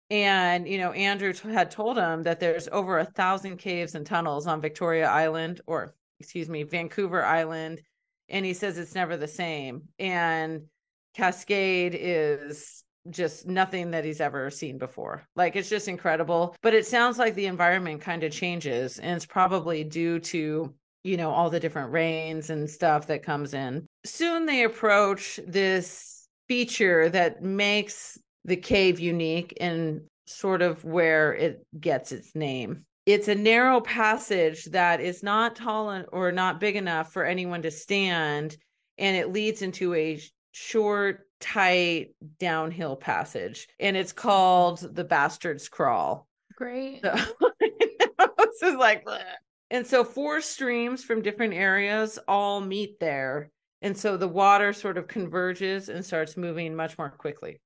[0.10, 4.06] And, you know, Andrew t- had told him that there's over a thousand caves and
[4.06, 7.82] tunnels on Victoria Island, or excuse me, Vancouver Island.
[8.30, 9.90] And he says it's never the same.
[10.00, 10.68] And
[11.14, 15.24] Cascade is just nothing that he's ever seen before.
[15.36, 16.56] Like it's just incredible.
[16.62, 21.18] But it sounds like the environment kind of changes, and it's probably due to you
[21.18, 23.86] know all the different rains and stuff that comes in.
[24.06, 31.66] Soon they approach this feature that makes the cave unique and sort of where it
[31.80, 32.84] gets its name.
[33.06, 37.72] It's a narrow passage that is not tall or not big enough for anyone to
[37.72, 38.58] stand,
[38.98, 40.20] and it leads into a
[40.52, 44.28] short, tight downhill passage, and it's mm-hmm.
[44.28, 46.28] called the Bastard's Crawl.
[46.56, 47.02] Great.
[47.02, 47.14] So,
[47.70, 49.22] this is like, bleh.
[49.70, 54.98] and so four streams from different areas all meet there, and so the water sort
[54.98, 57.60] of converges and starts moving much more quickly.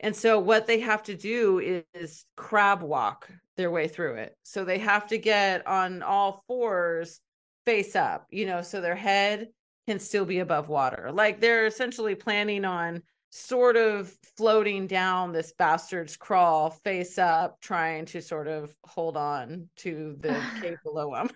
[0.00, 4.36] And so what they have to do is, is crab walk their way through it.
[4.42, 7.20] So they have to get on all fours
[7.64, 9.48] face up, you know, so their head
[9.92, 11.10] can still be above water.
[11.12, 18.06] Like they're essentially planning on sort of floating down this bastard's crawl face up, trying
[18.06, 21.28] to sort of hold on to the cave below them.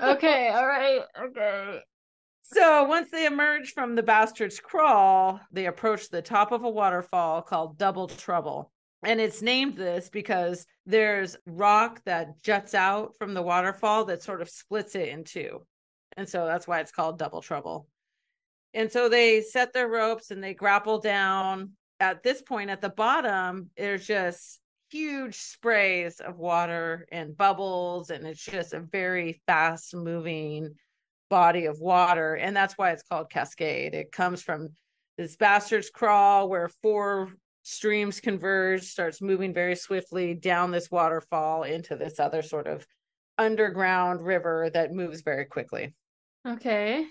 [0.00, 1.78] okay, all right, okay.
[2.42, 7.40] So once they emerge from the bastard's crawl, they approach the top of a waterfall
[7.40, 8.72] called Double Trouble.
[9.04, 14.42] And it's named this because there's rock that juts out from the waterfall that sort
[14.42, 15.64] of splits it in two.
[16.16, 17.86] And so that's why it's called Double Trouble.
[18.74, 21.72] And so they set their ropes and they grapple down.
[22.00, 28.26] At this point, at the bottom, there's just huge sprays of water and bubbles, and
[28.26, 30.74] it's just a very fast moving
[31.30, 32.34] body of water.
[32.34, 33.94] And that's why it's called Cascade.
[33.94, 34.68] It comes from
[35.16, 37.32] this bastard's crawl where four
[37.62, 42.86] streams converge, starts moving very swiftly down this waterfall into this other sort of
[43.38, 45.94] underground river that moves very quickly.
[46.46, 47.06] Okay.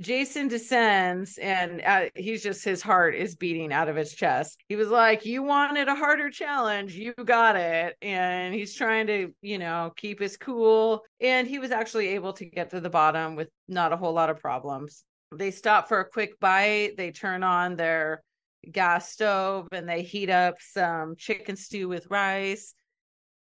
[0.00, 4.58] Jason descends and uh, he's just his heart is beating out of his chest.
[4.68, 9.32] He was like, "You wanted a harder challenge, you got it." And he's trying to,
[9.40, 13.36] you know, keep his cool and he was actually able to get to the bottom
[13.36, 15.02] with not a whole lot of problems.
[15.34, 18.22] They stop for a quick bite, they turn on their
[18.70, 22.74] gas stove and they heat up some chicken stew with rice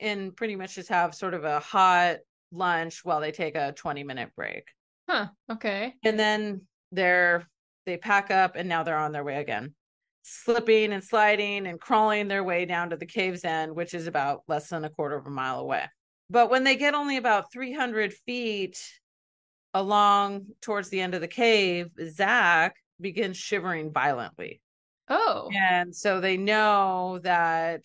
[0.00, 2.18] and pretty much just have sort of a hot
[2.50, 4.64] lunch while they take a 20 minute break.
[5.08, 5.28] Huh.
[5.50, 5.94] Okay.
[6.04, 7.46] And then they're
[7.86, 9.74] they pack up and now they're on their way again.
[10.22, 14.42] Slipping and sliding and crawling their way down to the cave's end, which is about
[14.46, 15.86] less than a quarter of a mile away.
[16.30, 18.78] But when they get only about 300 feet
[19.74, 24.60] along towards the end of the cave, Zach begins shivering violently.
[25.08, 25.50] Oh.
[25.52, 27.82] And so they know that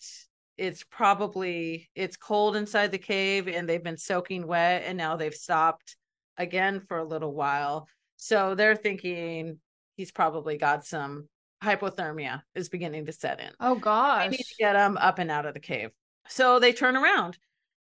[0.56, 5.34] it's probably it's cold inside the cave and they've been soaking wet and now they've
[5.34, 5.96] stopped
[6.38, 7.86] again for a little while.
[8.16, 9.58] So they're thinking
[9.96, 11.28] he's probably got some
[11.62, 13.50] hypothermia is beginning to set in.
[13.60, 14.24] Oh gosh.
[14.24, 15.90] They need to get him up and out of the cave.
[16.28, 17.38] So they turn around.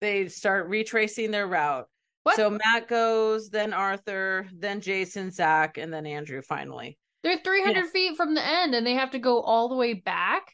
[0.02, 1.88] They start retracing their route.
[2.24, 2.36] What?
[2.36, 6.98] So Matt goes, then Arthur, then Jason, Zach, and then Andrew finally.
[7.24, 7.90] They're 300 yeah.
[7.92, 10.54] feet from the end and they have to go all the way back?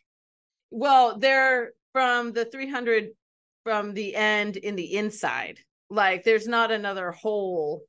[0.69, 3.09] Well, they're from the 300
[3.65, 5.59] from the end in the inside.
[5.91, 7.81] Like there's not another hole.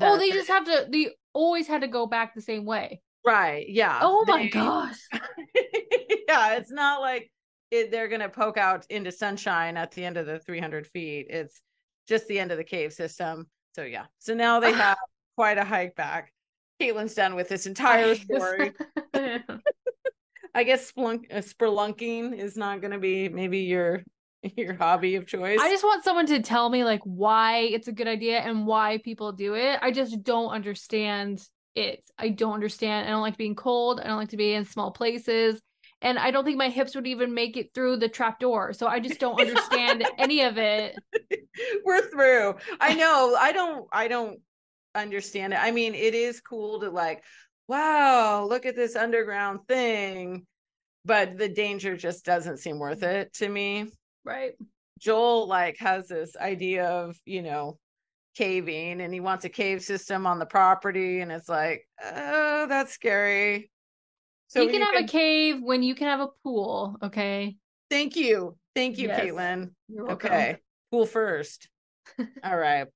[0.00, 0.86] Oh, they just have to.
[0.88, 3.02] They always had to go back the same way.
[3.26, 3.66] Right.
[3.68, 3.98] Yeah.
[4.00, 4.96] Oh they, my gosh.
[5.12, 7.30] yeah, it's not like
[7.72, 11.26] it, they're gonna poke out into sunshine at the end of the 300 feet.
[11.30, 11.60] It's
[12.06, 13.48] just the end of the cave system.
[13.74, 14.04] So yeah.
[14.20, 14.98] So now they have
[15.36, 16.32] quite a hike back.
[16.80, 18.72] Caitlin's done with this entire story.
[20.54, 24.02] I guess splunk, uh, spelunking is not going to be maybe your
[24.56, 25.58] your hobby of choice.
[25.60, 28.98] I just want someone to tell me like why it's a good idea and why
[28.98, 29.78] people do it.
[29.82, 31.42] I just don't understand
[31.74, 32.02] it.
[32.18, 33.06] I don't understand.
[33.06, 34.00] I don't like being cold.
[34.00, 35.60] I don't like to be in small places.
[36.00, 38.72] And I don't think my hips would even make it through the trap door.
[38.72, 40.96] So I just don't understand any of it.
[41.84, 42.56] We're through.
[42.80, 43.36] I know.
[43.38, 44.40] I don't I don't
[44.94, 45.58] understand it.
[45.60, 47.24] I mean, it is cool to like,
[47.66, 50.46] wow, look at this underground thing.
[51.04, 53.90] But the danger just doesn't seem worth it to me.
[54.28, 54.52] Right.
[54.98, 57.78] Joel like has this idea of, you know,
[58.36, 62.92] caving and he wants a cave system on the property and it's like, oh, that's
[62.92, 63.70] scary.
[64.48, 65.04] So you can have can...
[65.04, 67.56] a cave when you can have a pool, okay?
[67.90, 68.56] Thank you.
[68.74, 69.20] Thank you, yes.
[69.20, 69.70] Caitlin.
[69.98, 70.58] Okay.
[70.90, 71.68] Pool first.
[72.44, 72.86] All right.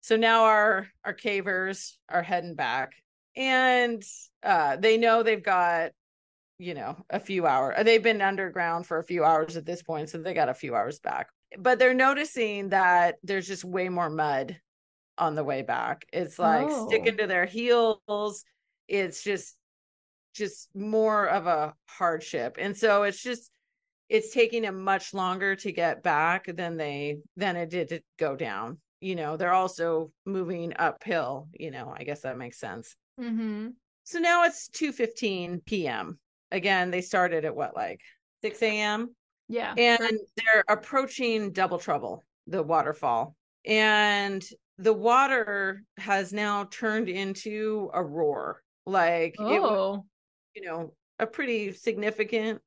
[0.00, 2.92] So now our our cavers are heading back
[3.36, 4.02] and
[4.42, 5.90] uh they know they've got
[6.58, 7.76] you know, a few hours.
[7.84, 10.74] They've been underground for a few hours at this point, so they got a few
[10.74, 11.28] hours back.
[11.58, 14.60] But they're noticing that there's just way more mud
[15.18, 16.06] on the way back.
[16.12, 16.72] It's like Oh.
[16.72, 18.44] sticking to their heels.
[18.88, 19.56] It's just
[20.34, 22.56] just more of a hardship.
[22.58, 23.50] And so it's just
[24.08, 28.36] it's taking them much longer to get back than they than it did to go
[28.36, 28.80] down.
[29.00, 32.96] You know, they're also moving uphill, you know, I guess that makes sense.
[33.20, 33.70] Mm-hmm.
[34.04, 36.18] So now it's 2:15 p.m.
[36.50, 38.00] Again, they started at what like
[38.42, 39.14] 6 a.m.
[39.48, 39.74] Yeah.
[39.76, 43.34] and they're approaching double trouble, the waterfall.
[43.64, 44.44] And
[44.78, 48.62] the water has now turned into a roar.
[48.86, 50.06] Like it was, oh.
[50.54, 52.60] you know, a pretty significant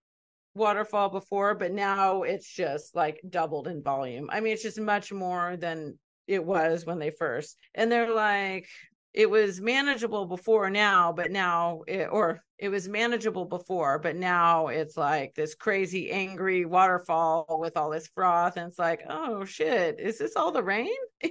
[0.53, 4.29] waterfall before, but now it's just like doubled in volume.
[4.31, 7.57] I mean, it's just much more than it was when they first.
[7.73, 8.67] And they're like,
[9.13, 14.67] it was manageable before now, but now it, or it was manageable before, but now
[14.67, 18.55] it's like this crazy angry waterfall with all this froth.
[18.55, 20.87] And it's like, oh shit, is this all the rain?
[21.23, 21.29] you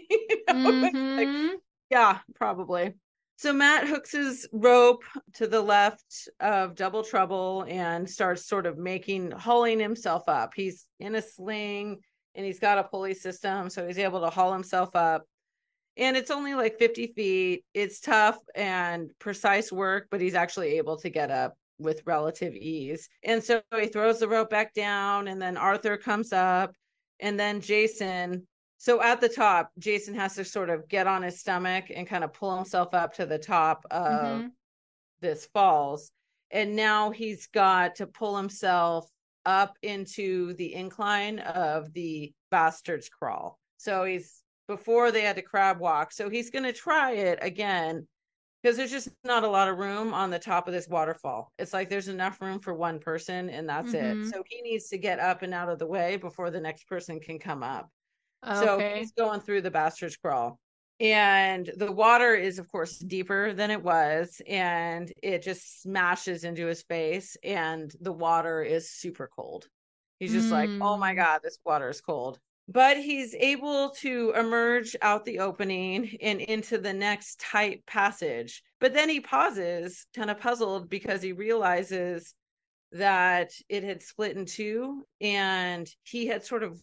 [0.49, 0.85] know?
[0.85, 1.55] It's like, mm-hmm.
[1.88, 2.95] yeah, probably.
[3.37, 5.03] So Matt hooks his rope
[5.37, 10.53] to the left of Double Trouble and starts sort of making hauling himself up.
[10.55, 12.01] He's in a sling
[12.35, 15.25] and he's got a pulley system, so he's able to haul himself up.
[15.96, 17.64] And it's only like 50 feet.
[17.74, 23.09] It's tough and precise work, but he's actually able to get up with relative ease.
[23.22, 26.74] And so he throws the rope back down, and then Arthur comes up,
[27.18, 28.46] and then Jason
[28.81, 32.24] so at the top, Jason has to sort of get on his stomach and kind
[32.24, 34.53] of pull himself up to the top of Mhm.
[35.20, 36.11] this falls.
[36.50, 39.07] And now he's got to pull himself
[39.44, 43.61] up into the incline of the bastard's crawl.
[43.76, 44.39] So he's
[44.70, 46.12] before they had to crab walk.
[46.12, 48.06] So he's going to try it again
[48.62, 51.52] because there's just not a lot of room on the top of this waterfall.
[51.59, 54.00] It's like there's enough room for one person and that's Mhm.
[54.12, 54.18] it.
[54.24, 57.20] So he needs to get up and out of the way before the next person
[57.20, 57.90] can come up.
[58.52, 60.61] So he's going through the bastard's crawl.
[61.00, 64.42] And the water is, of course, deeper than it was.
[64.46, 67.37] And it just smashes into his face.
[67.42, 69.68] And the water is super cold.
[70.18, 71.16] He's just like, oh my Mm.
[71.16, 72.38] God, this water is cold.
[72.72, 78.62] But he's able to emerge out the opening and into the next tight passage.
[78.78, 82.33] But then he pauses, kind of puzzled, because he realizes
[82.92, 86.80] that it had split in two and he had sort of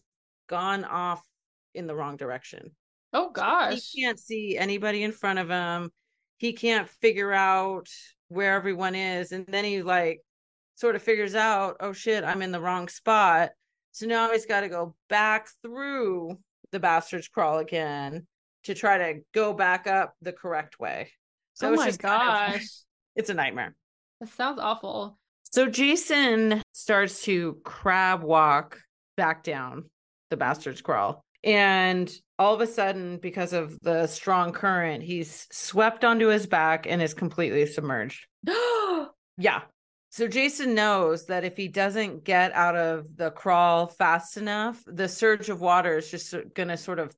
[0.49, 1.23] gone off
[1.73, 2.71] in the wrong direction.
[3.13, 3.91] Oh gosh.
[3.91, 5.91] He can't see anybody in front of him.
[6.37, 7.87] He can't figure out
[8.27, 9.31] where everyone is.
[9.31, 10.21] And then he like
[10.75, 13.51] sort of figures out, oh shit, I'm in the wrong spot.
[13.97, 16.37] So now he's got to go back through
[16.71, 18.27] the bastard's crawl again
[18.65, 21.09] to try to go back up the correct way.
[21.55, 22.67] So oh it's my just kind of- gosh.
[23.15, 23.73] it's a nightmare.
[24.19, 25.17] That sounds awful.
[25.51, 28.77] So Jason starts to crab walk
[29.15, 29.85] back down
[30.29, 31.23] the bastard's crawl.
[31.43, 36.85] And all of a sudden, because of the strong current, he's swept onto his back
[36.87, 38.27] and is completely submerged.
[39.39, 39.61] Yeah.
[40.09, 45.07] So Jason knows that if he doesn't get out of the crawl fast enough, the
[45.07, 47.15] surge of water is just going to sort of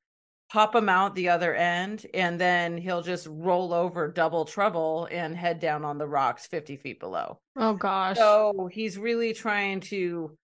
[0.51, 2.05] pop him out the other end.
[2.13, 6.75] And then he'll just roll over double trouble and head down on the rocks 50
[6.77, 7.39] feet below.
[7.55, 8.17] oh gosh.
[8.17, 10.35] So he's really trying to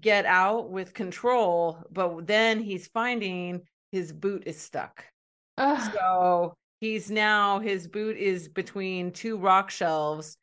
[0.00, 3.60] get out with control, but then he's finding
[3.92, 5.04] his boot is stuck.
[5.58, 5.92] Ugh.
[5.92, 10.38] So he's now, his boot is between two rock shelves.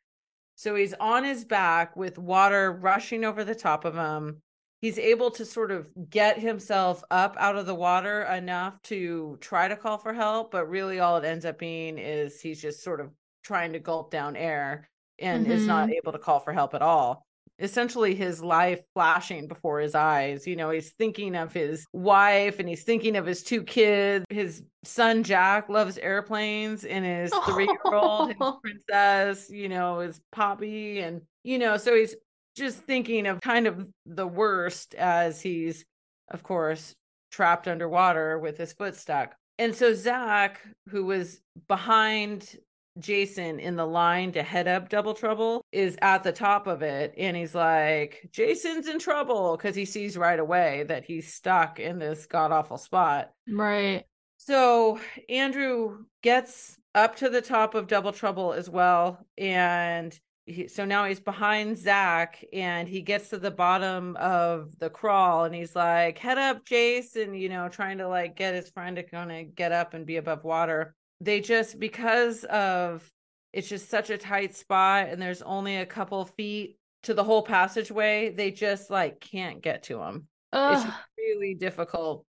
[0.60, 4.42] So he's on his back with water rushing over the top of him.
[4.82, 9.68] He's able to sort of get himself up out of the water enough to try
[9.68, 13.00] to call for help, but really all it ends up being is he's just sort
[13.00, 13.08] of
[13.42, 15.94] trying to gulp down air and is not mm-hmm.
[15.94, 17.26] able to call for help at all.
[17.60, 20.46] Essentially, his life flashing before his eyes.
[20.46, 24.24] You know, he's thinking of his wife and he's thinking of his two kids.
[24.30, 30.20] His son, Jack, loves airplanes, and his three year old, his princess, you know, his
[30.32, 31.00] Poppy.
[31.00, 32.16] And, you know, so he's
[32.56, 35.84] just thinking of kind of the worst as he's,
[36.30, 36.94] of course,
[37.30, 39.34] trapped underwater with his foot stuck.
[39.58, 42.56] And so Zach, who was behind
[42.98, 47.14] Jason in the line to head up Double Trouble is at the top of it.
[47.16, 51.98] And he's like, Jason's in trouble because he sees right away that he's stuck in
[51.98, 53.30] this god awful spot.
[53.48, 54.04] right.
[54.38, 59.26] So Andrew gets up to the top of Double Trouble as well.
[59.36, 64.90] And he, so now he's behind Zach and he gets to the bottom of the
[64.90, 68.96] crawl and he's like, head up, Jason, you know, trying to like get his friend
[68.96, 70.94] to kind of get up and be above water.
[71.20, 73.10] They just, because of
[73.52, 77.42] it's just such a tight spot and there's only a couple feet to the whole
[77.42, 78.30] passageway.
[78.30, 80.26] They just like can't get to him.
[80.52, 80.86] Ugh.
[80.86, 82.24] It's really difficult.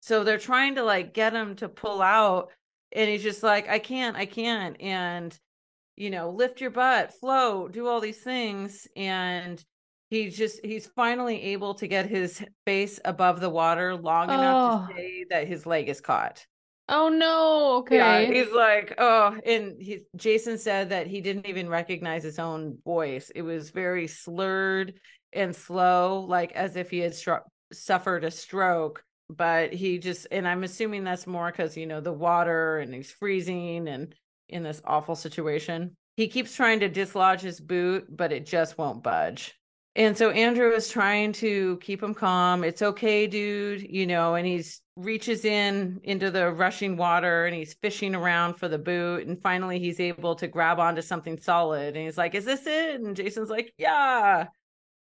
[0.00, 2.50] So they're trying to like get him to pull out
[2.92, 5.38] and he's just like I can't, I can't and
[5.96, 9.62] you know, lift your butt, float, do all these things and
[10.08, 14.34] he's just he's finally able to get his face above the water long oh.
[14.34, 16.46] enough to say that his leg is caught.
[16.94, 17.76] Oh no.
[17.78, 17.96] Okay.
[17.96, 22.76] Yeah, he's like, oh, and he Jason said that he didn't even recognize his own
[22.84, 23.30] voice.
[23.34, 25.00] It was very slurred
[25.32, 27.40] and slow, like as if he had stru-
[27.72, 29.02] suffered a stroke.
[29.30, 33.10] But he just, and I'm assuming that's more because you know the water and he's
[33.10, 34.14] freezing and
[34.50, 35.96] in this awful situation.
[36.18, 39.54] He keeps trying to dislodge his boot, but it just won't budge.
[39.94, 42.64] And so Andrew is trying to keep him calm.
[42.64, 47.74] It's okay, dude, you know, and he's reaches in into the rushing water and he's
[47.74, 52.04] fishing around for the boot and finally he's able to grab onto something solid and
[52.04, 54.48] he's like, "Is this it?" And Jason's like, "Yeah."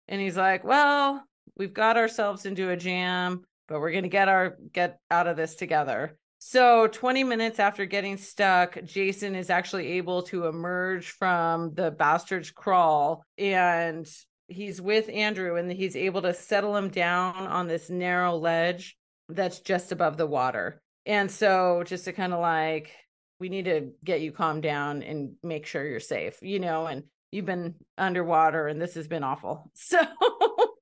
[0.07, 1.23] And he's like, "Well,
[1.55, 5.37] we've got ourselves into a jam, but we're going to get our get out of
[5.37, 11.73] this together." So, 20 minutes after getting stuck, Jason is actually able to emerge from
[11.73, 14.07] the bastard's crawl and
[14.49, 18.97] he's with Andrew and he's able to settle him down on this narrow ledge
[19.27, 20.81] that's just above the water.
[21.05, 22.91] And so just to kind of like
[23.39, 27.03] we need to get you calmed down and make sure you're safe, you know, and
[27.31, 29.71] you've been underwater and this has been awful.
[29.75, 29.99] So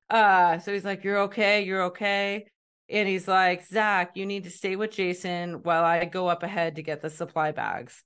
[0.09, 2.45] uh so he's like you're okay, you're okay.
[2.89, 6.78] And he's like, "Zach, you need to stay with Jason while I go up ahead
[6.78, 8.01] to get the supply bags."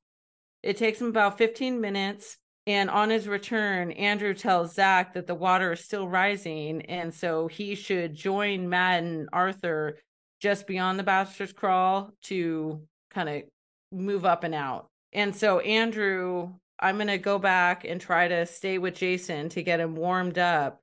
[0.64, 2.38] It takes him about 15 minutes
[2.68, 6.84] and on his return, Andrew tells Zach that the water is still rising.
[6.84, 9.98] And so he should join Matt and Arthur
[10.40, 13.44] just beyond the Bastard's Crawl to kind of
[13.92, 14.88] move up and out.
[15.14, 19.64] And so, Andrew, I'm going to go back and try to stay with Jason to
[19.64, 20.80] get him warmed up.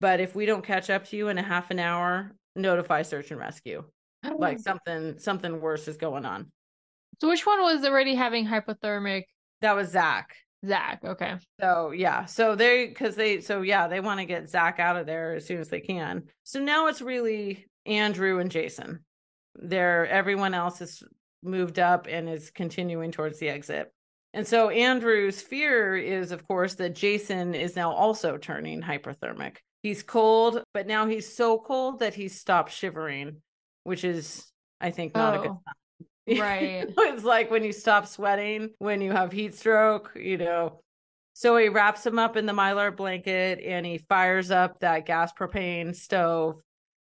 [0.00, 3.30] But if we don't catch up to you in a half an hour, notify search
[3.30, 3.84] and rescue.
[4.36, 4.62] Like oh.
[4.62, 6.50] something something worse is going on.
[7.20, 9.24] So which one was already having hypothermic?
[9.62, 10.36] That was Zach.
[10.66, 11.00] Zach.
[11.04, 11.34] Okay.
[11.60, 12.24] So yeah.
[12.24, 15.46] So they because they so yeah, they want to get Zach out of there as
[15.46, 16.24] soon as they can.
[16.44, 19.04] So now it's really Andrew and Jason.
[19.56, 21.02] There everyone else has
[21.42, 23.92] moved up and is continuing towards the exit.
[24.34, 29.56] And so Andrew's fear is of course that Jason is now also turning hyperthermic.
[29.82, 33.42] He's cold, but now he's so cold that he's stopped shivering,
[33.82, 34.46] which is
[34.80, 35.38] I think not oh.
[35.38, 35.62] a good oh.
[35.66, 35.74] sign.
[36.28, 36.86] Right.
[36.88, 40.80] it's like when you stop sweating, when you have heat stroke, you know.
[41.34, 45.32] So he wraps him up in the mylar blanket and he fires up that gas
[45.32, 46.60] propane stove.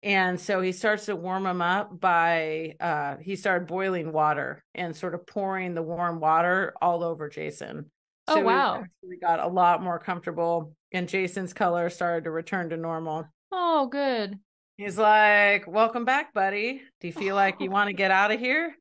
[0.02, 4.94] And so he starts to warm him up by uh he started boiling water and
[4.94, 7.90] sort of pouring the warm water all over Jason.
[8.26, 8.84] Oh, so oh wow.
[9.02, 13.26] We got a lot more comfortable and Jason's color started to return to normal.
[13.52, 14.38] Oh, good.
[14.76, 16.82] He's like, Welcome back, buddy.
[17.00, 18.74] Do you feel like you want to get out of here?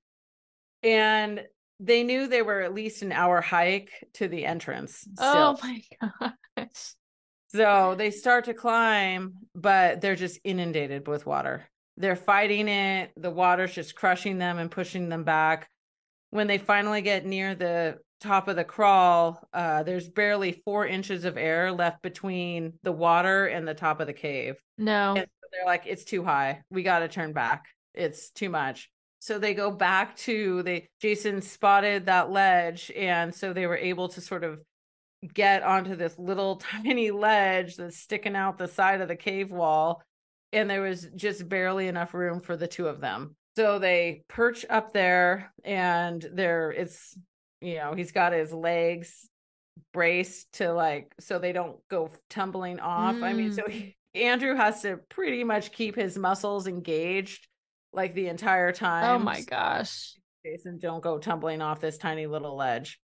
[0.83, 1.43] And
[1.79, 4.97] they knew they were at least an hour hike to the entrance.
[4.97, 5.15] Still.
[5.19, 5.81] Oh my
[6.55, 6.93] gosh.
[7.49, 11.69] So they start to climb, but they're just inundated with water.
[11.95, 13.11] They're fighting it.
[13.15, 15.69] The water's just crushing them and pushing them back.
[16.29, 21.25] When they finally get near the top of the crawl, uh, there's barely four inches
[21.25, 24.55] of air left between the water and the top of the cave.
[24.77, 25.13] No.
[25.15, 26.63] So they're like, it's too high.
[26.69, 27.65] We got to turn back.
[27.93, 28.89] It's too much
[29.27, 34.07] so they go back to they jason spotted that ledge and so they were able
[34.07, 34.59] to sort of
[35.33, 40.01] get onto this little tiny ledge that's sticking out the side of the cave wall
[40.53, 44.65] and there was just barely enough room for the two of them so they perch
[44.69, 47.17] up there and there it's
[47.59, 49.27] you know he's got his legs
[49.93, 53.23] braced to like so they don't go tumbling off mm.
[53.23, 53.71] i mean so mm.
[53.71, 57.47] he, andrew has to pretty much keep his muscles engaged
[57.97, 59.21] like the entire oh time.
[59.21, 60.13] Oh my gosh.
[60.45, 63.01] Jason, don't go tumbling off this tiny little ledge.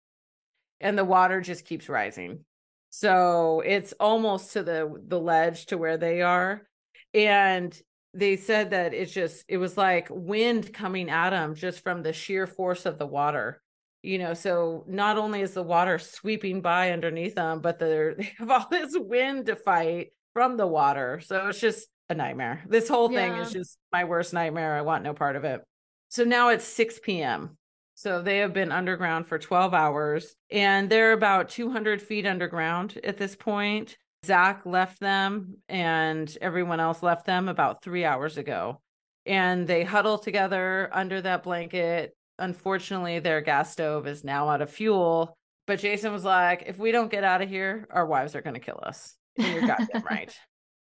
[0.81, 2.45] And the water just keeps rising.
[2.91, 6.67] So it's almost to the the ledge to where they are.
[7.15, 7.81] And
[8.13, 12.13] they said that it's just it was like wind coming at them just from the
[12.13, 13.63] sheer force of the water.
[14.03, 18.33] You know, so not only is the water sweeping by underneath them, but they're, they
[18.39, 21.21] have all this wind to fight from the water.
[21.21, 22.63] So it's just a nightmare.
[22.69, 24.75] This whole thing is just my worst nightmare.
[24.75, 25.63] I want no part of it.
[26.09, 27.57] So now it's 6 p.m.
[27.95, 33.17] So they have been underground for 12 hours and they're about 200 feet underground at
[33.17, 33.97] this point.
[34.27, 38.81] Zach left them and everyone else left them about three hours ago.
[39.27, 42.17] And they huddle together under that blanket.
[42.39, 45.37] Unfortunately, their gas stove is now out of fuel.
[45.67, 48.55] But Jason was like, if we don't get out of here, our wives are going
[48.55, 49.15] to kill us.
[49.37, 50.35] And you're goddamn right.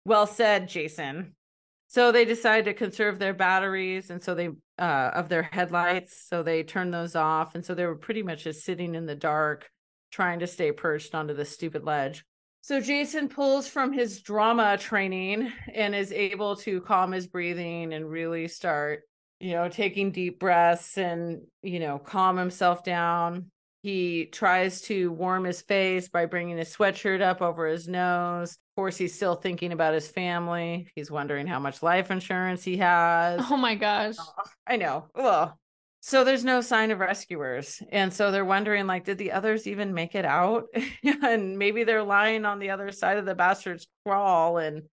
[0.05, 1.35] Well said, Jason.
[1.87, 4.49] So they decided to conserve their batteries and so they
[4.79, 6.27] uh of their headlights.
[6.29, 7.55] So they turned those off.
[7.55, 9.71] And so they were pretty much just sitting in the dark,
[10.11, 12.25] trying to stay perched onto the stupid ledge.
[12.63, 18.11] So Jason pulls from his drama training and is able to calm his breathing and
[18.11, 19.03] really start,
[19.39, 23.51] you know, taking deep breaths and, you know, calm himself down.
[23.85, 28.53] He tries to warm his face by bringing his sweatshirt up over his nose.
[28.53, 30.89] Of course, he's still thinking about his family.
[30.95, 33.43] He's wondering how much life insurance he has.
[33.51, 34.15] Oh my gosh.
[34.67, 35.11] I know.
[36.01, 37.83] So there's no sign of rescuers.
[37.93, 40.65] And so they're wondering like did the others even make it out?
[41.23, 44.85] and maybe they're lying on the other side of the bastard's crawl and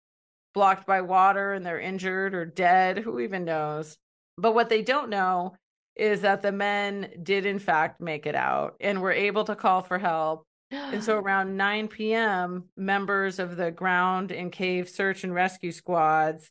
[0.52, 3.96] blocked by water and they're injured or dead, who even knows.
[4.36, 5.54] But what they don't know
[6.00, 9.82] is that the men did in fact make it out and were able to call
[9.82, 10.46] for help.
[10.70, 16.50] And so around 9 p.m., members of the ground and cave search and rescue squads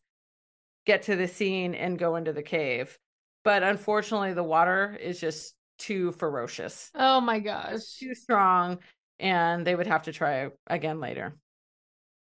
[0.85, 2.97] get to the scene and go into the cave
[3.43, 8.79] but unfortunately the water is just too ferocious oh my gosh too strong
[9.19, 11.35] and they would have to try again later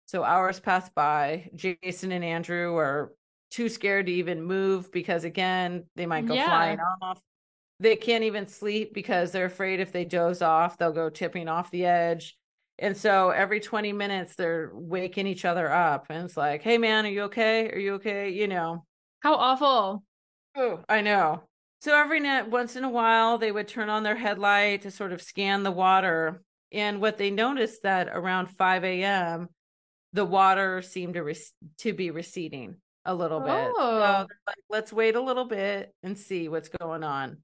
[0.06, 3.12] so hours pass by jason and andrew are
[3.50, 6.46] too scared to even move because again they might go Yeah.
[6.46, 7.20] flying off
[7.78, 11.70] they can't even sleep because they're afraid if they doze off they'll go tipping off
[11.70, 12.36] the edge
[12.78, 17.06] and so every 20 minutes they're waking each other up and it's like hey man
[17.06, 18.84] are you okay are you okay you know
[19.20, 20.02] how awful
[20.58, 21.42] Oh, I know.
[21.82, 25.12] So every night, once in a while, they would turn on their headlight to sort
[25.12, 26.42] of scan the water.
[26.72, 29.48] And what they noticed that around 5 a.m.,
[30.14, 31.36] the water seemed to rec-
[31.78, 32.76] to be receding
[33.06, 33.72] a little bit.
[33.76, 33.98] Oh.
[34.00, 37.38] they're like, let's wait a little bit and see what's going on.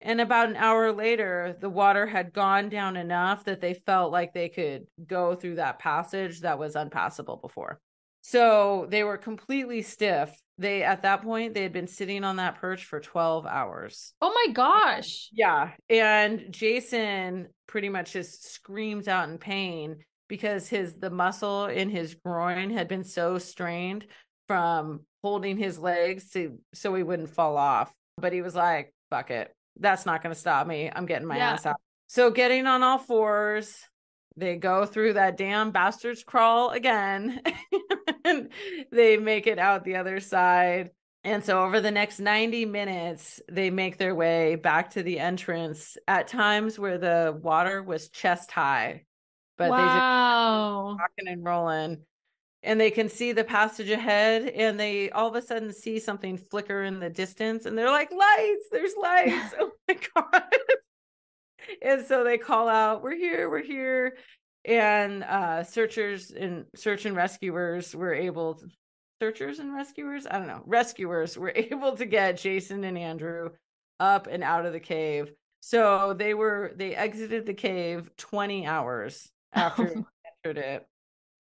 [0.00, 4.34] And about an hour later, the water had gone down enough that they felt like
[4.34, 7.80] they could go through that passage that was unpassable before.
[8.22, 10.36] So they were completely stiff.
[10.58, 14.12] They at that point they had been sitting on that perch for 12 hours.
[14.20, 15.70] oh my gosh Yeah.
[15.88, 19.96] And Jason pretty much just screams out in pain
[20.28, 24.06] because his the muscle in his groin had been so strained
[24.52, 27.90] from holding his legs to so he wouldn't fall off.
[28.18, 29.50] But he was like, fuck it.
[29.80, 30.90] That's not gonna stop me.
[30.94, 31.52] I'm getting my Yeah.
[31.52, 31.76] ass out.
[32.08, 33.74] So getting on all fours,
[34.36, 37.40] they go through that damn bastard's crawl again.
[38.26, 38.50] and
[38.90, 40.90] they make it out the other side.
[41.24, 45.96] And so over the next 90 minutes, they make their way back to the entrance
[46.06, 49.06] at times where the water was chest high.
[49.56, 52.02] But they just wow rocking and rolling.
[52.64, 56.36] And they can see the passage ahead, and they all of a sudden see something
[56.36, 59.54] flicker in the distance, and they're like, Lights, there's lights.
[59.60, 60.44] oh my God.
[61.82, 64.16] and so they call out, We're here, we're here.
[64.64, 68.66] And uh searchers and search and rescuers were able to,
[69.20, 73.50] searchers and rescuers, I don't know, rescuers were able to get Jason and Andrew
[74.00, 75.32] up and out of the cave.
[75.60, 80.04] So they were they exited the cave 20 hours after they
[80.44, 80.86] entered it.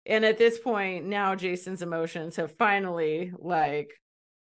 [0.06, 3.92] And at this point, now Jason's emotions have finally like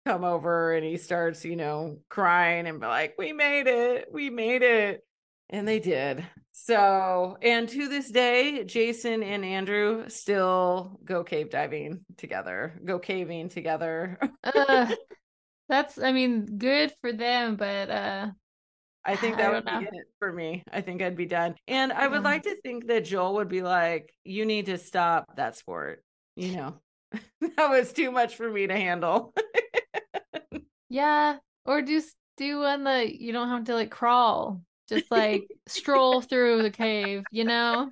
[0.05, 4.29] come over and he starts, you know, crying and be like, We made it, we
[4.29, 5.01] made it.
[5.49, 6.25] And they did.
[6.51, 13.49] So, and to this day, Jason and Andrew still go cave diving together, go caving
[13.49, 14.19] together.
[14.43, 14.93] uh,
[15.69, 18.27] that's i mean good for them but uh
[19.05, 20.63] I think that don't would be it for me.
[20.71, 21.55] I think I'd be done.
[21.67, 22.23] And I would Yeah.
[22.23, 26.03] like to think that Joel would be like, you need to stop that sport.
[26.35, 26.81] You know,
[27.41, 29.33] that was too much for me to handle.
[30.89, 36.21] yeah or just do one that you don't have to like crawl just like stroll
[36.21, 37.91] through the cave you know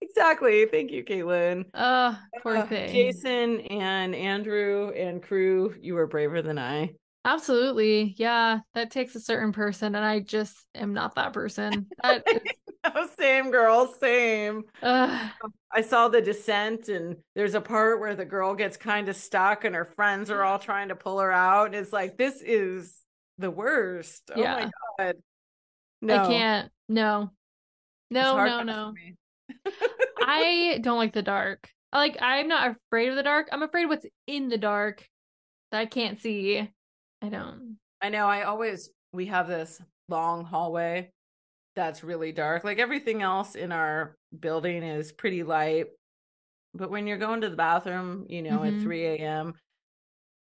[0.00, 0.66] exactly.
[0.66, 1.64] Thank you, Caitlin.
[1.74, 6.94] uh poor Uh, thing Jason and Andrew and crew, you were braver than I.
[7.28, 12.24] absolutely yeah that takes a certain person and i just am not that person that
[12.26, 12.40] is,
[12.94, 14.62] Oh, same girl, same.
[14.82, 15.28] uh,
[15.70, 19.64] I saw the descent, and there's a part where the girl gets kind of stuck,
[19.64, 21.74] and her friends are all trying to pull her out.
[21.74, 22.96] It's like this is
[23.36, 24.30] the worst.
[24.32, 24.54] Oh Yeah.
[24.54, 25.16] my god.
[26.00, 27.30] No, i can't no
[28.10, 28.94] no no no.
[30.20, 31.68] I don't like the dark.
[31.92, 33.48] Like I'm not afraid of the dark.
[33.52, 35.06] I'm afraid what's in the dark
[35.72, 36.70] that I can't see.
[37.22, 37.78] I don't.
[38.00, 38.26] I know.
[38.26, 41.10] I always we have this long hallway
[41.74, 42.64] that's really dark.
[42.64, 45.86] Like everything else in our building is pretty light,
[46.74, 48.76] but when you're going to the bathroom, you know, Mhm.
[48.76, 49.54] at 3 a.m.,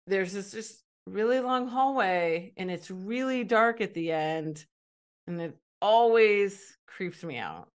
[0.06, 4.64] there's this just really long hallway, and it's really dark at the end,
[5.26, 7.68] and it always creeps me out.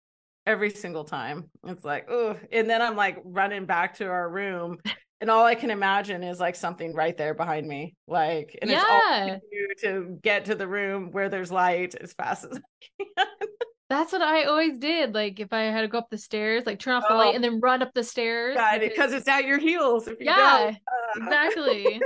[0.48, 1.50] every single time.
[1.64, 4.80] It's like, oh, and then I'm like running back to our room.
[5.22, 7.96] And all I can imagine is like something right there behind me.
[8.08, 11.96] Like, and it's all I can do to get to the room where there's light
[11.96, 13.28] as fast as I can.
[13.90, 15.14] That's what I always did.
[15.14, 17.18] Like if I had to go up the stairs, like turn off the Oh.
[17.18, 18.56] light and then run up the stairs.
[18.56, 20.08] Because- because it's at your heels.
[20.08, 20.72] If you yeah.
[20.90, 21.12] Ah.
[21.18, 22.02] exactly.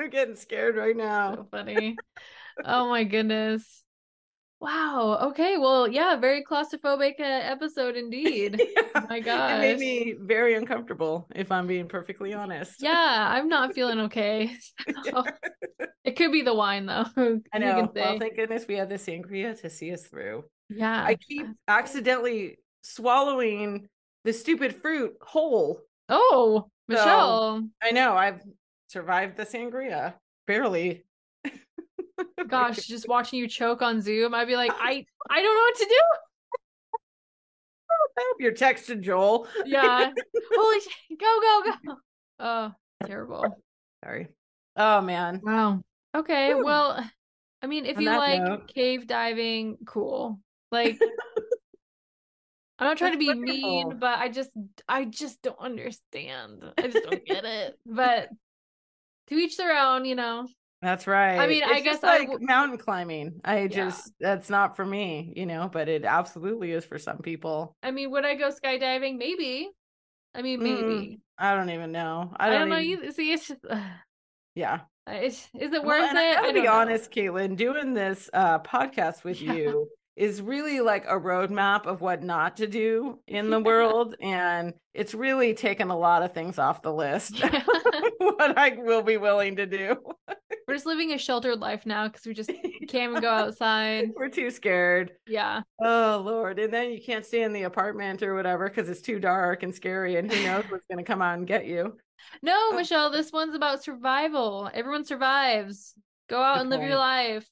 [0.00, 1.34] I'm getting scared right now.
[1.34, 1.96] so funny.
[2.64, 3.82] Oh my goodness.
[4.62, 5.18] Wow.
[5.30, 5.58] Okay.
[5.58, 8.62] Well, yeah, very claustrophobic uh, episode indeed.
[8.94, 9.06] Yeah.
[9.10, 9.56] my God.
[9.56, 12.80] It made me very uncomfortable, if I'm being perfectly honest.
[12.80, 14.56] Yeah, I'm not feeling okay.
[15.04, 15.24] So,
[16.04, 17.06] it could be the wine though.
[17.52, 17.90] I know.
[17.94, 20.44] Well, thank goodness we had the sangria to see us through.
[20.68, 21.02] yeah.
[21.04, 23.88] I keep accidentally swallowing
[24.24, 25.80] the stupid fruit whole.
[26.08, 27.68] Oh, So- Michelle.
[27.82, 28.14] I know.
[28.14, 28.40] I've
[28.88, 30.14] survived the sangria
[30.46, 31.04] barely.
[32.48, 35.76] Gosh, just watching you choke on Zoom, I'd be like, I I don't know what
[35.76, 36.00] to do.
[38.18, 39.46] I hope you're texting Joel.
[39.64, 40.10] Yeah.
[40.54, 41.18] Holy shit.
[41.18, 41.94] Go, go, go.
[42.40, 42.72] Oh,
[43.06, 43.56] terrible.
[44.04, 44.28] Sorry.
[44.76, 45.40] Oh man.
[45.42, 45.82] Wow.
[46.16, 46.54] Okay.
[46.54, 46.64] Whew.
[46.64, 47.02] Well,
[47.62, 50.40] I mean, if On you like note- cave diving, cool.
[50.72, 50.98] Like,
[52.78, 53.60] I'm not trying to be wonderful.
[53.60, 54.50] mean, but I just,
[54.88, 56.64] I just don't understand.
[56.78, 57.78] I just don't get it.
[57.86, 58.30] But
[59.28, 60.48] to each their own, you know.
[60.82, 61.38] That's right.
[61.38, 63.40] I mean, I It's guess just I like w- mountain climbing.
[63.44, 63.66] I Yeah.
[63.68, 67.76] just that's not for me, you know, but it absolutely is for some people.
[67.84, 69.16] I mean, would I go skydiving?
[69.16, 69.70] Maybe.
[70.34, 70.82] I mean, maybe.
[70.82, 72.32] Mm, I don't even know.
[72.36, 73.12] I I don't, don't, know even, either.
[73.12, 73.60] See, it's just,
[74.56, 74.80] Yeah.
[75.06, 76.20] it's, is it worth and it?
[76.20, 76.72] I gotta don't be know.
[76.72, 79.52] honest, Caitlin, doing this uh podcast with Yeah.
[79.54, 84.14] you is really like a roadmap of what not to do in the world.
[84.20, 87.40] And it's really taken a lot of things off the list.
[88.18, 89.96] What I will be willing to do.
[90.68, 92.50] We're just living a sheltered life now because we just
[92.88, 94.10] can't even go outside.
[94.16, 95.12] We're too scared.
[95.26, 95.62] Yeah.
[95.80, 96.58] Oh Lord.
[96.58, 99.74] And then you can't stay in the apartment or whatever because it's too dark and
[99.74, 101.96] scary and who knows what's gonna come out and get you.
[102.42, 102.76] No, Oh.
[102.76, 104.70] Michelle, this one's about survival.
[104.72, 105.94] Everyone survives.
[106.28, 107.48] Go out Good and live your life.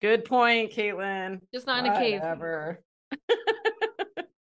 [0.00, 1.40] Good point, Caitlin.
[1.52, 2.20] Just not in a cave.
[2.20, 2.82] Whatever.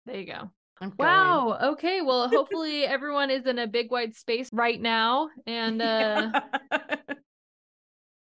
[0.06, 0.50] There you go.
[0.80, 0.96] I'm going.
[0.98, 1.58] Wow.
[1.74, 2.00] Okay.
[2.00, 6.40] Well, hopefully everyone is in a big wide space right now and uh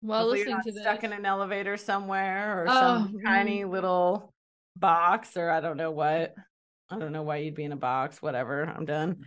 [0.02, 0.82] while Hopefully listening to this.
[0.82, 3.24] stuck in an elevator somewhere or Oh, some mm.
[3.24, 4.34] tiny little
[4.76, 6.36] box or I don't know what.
[6.90, 8.22] I don't know why you'd be in a box.
[8.22, 8.64] Whatever.
[8.66, 9.24] I'm done.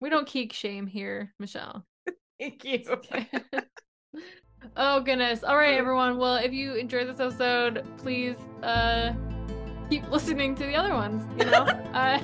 [0.00, 1.84] We don't kink shame here, Michelle.
[2.38, 2.80] Thank you.
[2.88, 3.26] Okay.
[4.76, 5.42] oh goodness.
[5.42, 6.18] All right, everyone.
[6.18, 9.12] Well, if you enjoyed this episode, please uh
[9.90, 11.62] keep listening to the other ones, you know?
[11.94, 12.18] uh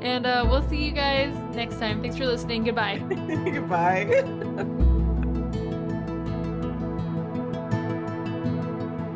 [0.00, 2.00] and uh we'll see you guys next time.
[2.00, 2.64] Thanks for listening.
[2.64, 2.98] Goodbye.
[2.98, 4.92] Goodbye.